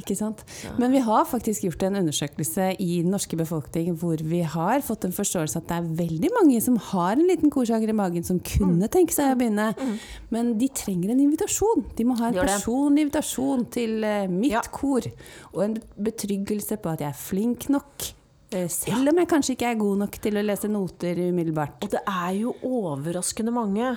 Ikke 0.00 0.16
sant? 0.18 0.40
Men 0.80 0.90
vi 0.90 1.00
har 1.04 1.26
faktisk 1.28 1.68
gjort 1.68 1.84
en 1.86 2.00
undersøkelse 2.00 2.72
i 2.82 2.88
den 3.04 3.12
norske 3.14 3.36
befolkning 3.38 3.92
hvor 4.00 4.18
vi 4.26 4.40
har 4.42 4.82
fått 4.82 5.06
en 5.06 5.14
forståelse 5.14 5.60
at 5.60 5.68
det 5.68 5.76
er 5.76 5.92
veldig 6.00 6.30
mange 6.34 6.58
som 6.64 6.78
har 6.90 7.14
en 7.14 7.28
liten 7.28 7.52
korsanger 7.54 7.92
i 7.92 7.96
magen, 7.96 8.26
som 8.26 8.40
kunne 8.42 8.88
mm. 8.88 8.90
tenke 8.94 9.14
seg 9.14 9.30
å 9.30 9.38
begynne. 9.38 9.68
Mm. 9.78 9.94
Men 10.34 10.50
de 10.58 10.70
trenger 10.74 11.14
en 11.14 11.22
invitasjon. 11.22 11.86
De 11.94 12.08
må 12.08 12.18
ha 12.18 12.32
en 12.32 12.40
personlig 12.40 13.06
invitasjon 13.06 13.64
til 13.76 14.02
uh, 14.02 14.26
mitt 14.32 14.56
ja. 14.56 14.64
kor. 14.74 15.06
Og 15.54 15.62
en 15.68 15.78
betryggelse 16.10 16.80
på 16.82 16.94
at 16.96 17.06
jeg 17.06 17.12
er 17.12 17.22
flink 17.22 17.68
nok. 17.70 18.10
Uh, 18.50 18.66
selv 18.72 19.14
om 19.14 19.22
jeg 19.22 19.30
kanskje 19.30 19.54
ikke 19.54 19.70
er 19.70 19.80
god 19.84 20.04
nok 20.06 20.20
til 20.26 20.42
å 20.42 20.44
lese 20.50 20.72
noter 20.74 21.22
umiddelbart. 21.28 21.86
Og 21.86 21.94
det 21.94 22.02
er 22.02 22.34
jo 22.40 22.58
overraskende 22.66 23.54
mange 23.54 23.94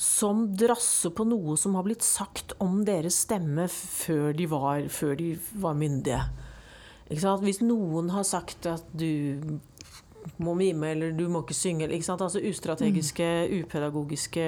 som 0.00 0.46
drasser 0.56 1.12
på 1.12 1.26
noe 1.28 1.58
som 1.60 1.74
har 1.76 1.84
blitt 1.84 2.04
sagt 2.06 2.54
om 2.64 2.78
deres 2.88 3.18
stemme 3.26 3.66
før 3.68 4.32
de 4.32 4.46
var, 4.48 4.86
før 4.88 5.12
de 5.18 5.34
var 5.60 5.76
myndige. 5.76 6.22
Hvis 7.10 7.60
noen 7.60 8.08
har 8.14 8.24
sagt 8.24 8.68
at 8.70 8.86
du 8.96 9.58
må 10.40 10.54
mime 10.56 10.94
eller 10.94 11.12
du 11.16 11.26
må 11.28 11.42
ikke 11.42 11.56
synge 11.56 11.88
Altså 11.90 12.40
ustrategiske, 12.40 13.28
upedagogiske 13.60 14.46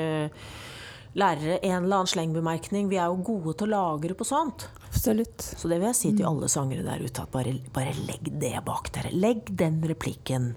lærere. 1.20 1.58
En 1.60 1.84
eller 1.84 2.00
annen 2.00 2.12
slengbemerkning. 2.14 2.88
Vi 2.88 2.96
er 2.96 3.12
jo 3.12 3.20
gode 3.20 3.52
til 3.58 3.68
å 3.68 3.74
lagre 3.74 4.16
på 4.16 4.24
sånt. 4.24 4.70
Absolutt. 4.88 5.42
Så 5.42 5.68
det 5.68 5.82
vil 5.82 5.90
jeg 5.90 6.00
si 6.00 6.16
til 6.16 6.28
alle 6.28 6.48
sangere 6.48 6.86
der 6.86 7.04
ute, 7.04 7.26
at 7.26 7.32
bare, 7.34 7.58
bare 7.74 7.92
legg 8.06 8.32
det 8.40 8.56
bak 8.64 8.92
dere. 8.94 9.12
Legg 9.12 9.52
den 9.52 9.82
replikken. 9.84 10.54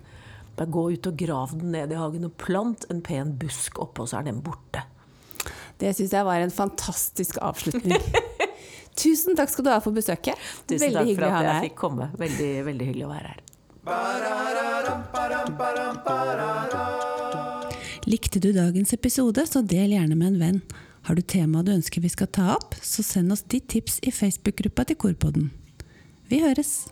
Bare 0.56 0.72
gå 0.72 0.84
ut 0.96 1.08
og 1.10 1.18
grav 1.20 1.56
den 1.58 1.74
ned 1.76 1.92
i 1.92 2.00
hagen 2.00 2.28
og 2.28 2.36
plant 2.40 2.86
en 2.92 3.02
pen 3.04 3.34
busk 3.40 3.80
oppå, 3.84 4.08
så 4.08 4.22
er 4.22 4.30
den 4.30 4.42
borte. 4.46 4.86
Det 5.82 5.92
syns 5.98 6.14
jeg 6.16 6.26
var 6.28 6.40
en 6.40 6.54
fantastisk 6.54 7.38
avslutning. 7.44 8.00
Tusen 8.96 9.36
takk 9.36 9.52
skal 9.52 9.66
du 9.68 9.72
ha 9.74 9.82
for 9.84 9.92
besøket. 9.96 10.40
Tusen 10.70 10.88
veldig 10.88 11.18
takk 11.18 11.20
for 11.20 11.26
at 11.28 11.50
jeg 11.50 11.66
fikk 11.70 11.78
komme. 11.82 12.08
Veldig, 12.20 12.52
veldig 12.70 12.88
hyggelig 12.92 13.06
å 13.08 13.12
være 13.12 13.34
her. 13.34 13.40
Likte 18.06 18.40
du 18.40 18.54
dagens 18.56 18.94
episode, 18.96 19.46
så 19.50 19.62
del 19.62 19.98
gjerne 19.98 20.16
med 20.16 20.28
en 20.32 20.40
venn. 20.42 20.62
Har 21.06 21.16
du 21.18 21.22
tema 21.22 21.62
du 21.62 21.74
ønsker 21.76 22.02
vi 22.02 22.10
skal 22.10 22.32
ta 22.34 22.56
opp, 22.56 22.74
så 22.82 23.04
send 23.06 23.36
oss 23.36 23.44
ditt 23.52 23.68
tips 23.76 24.00
i 24.02 24.14
Facebook-gruppa 24.16 24.88
til 24.90 24.98
Korpodden. 25.04 25.52
Vi 26.32 26.42
høres! 26.42 26.88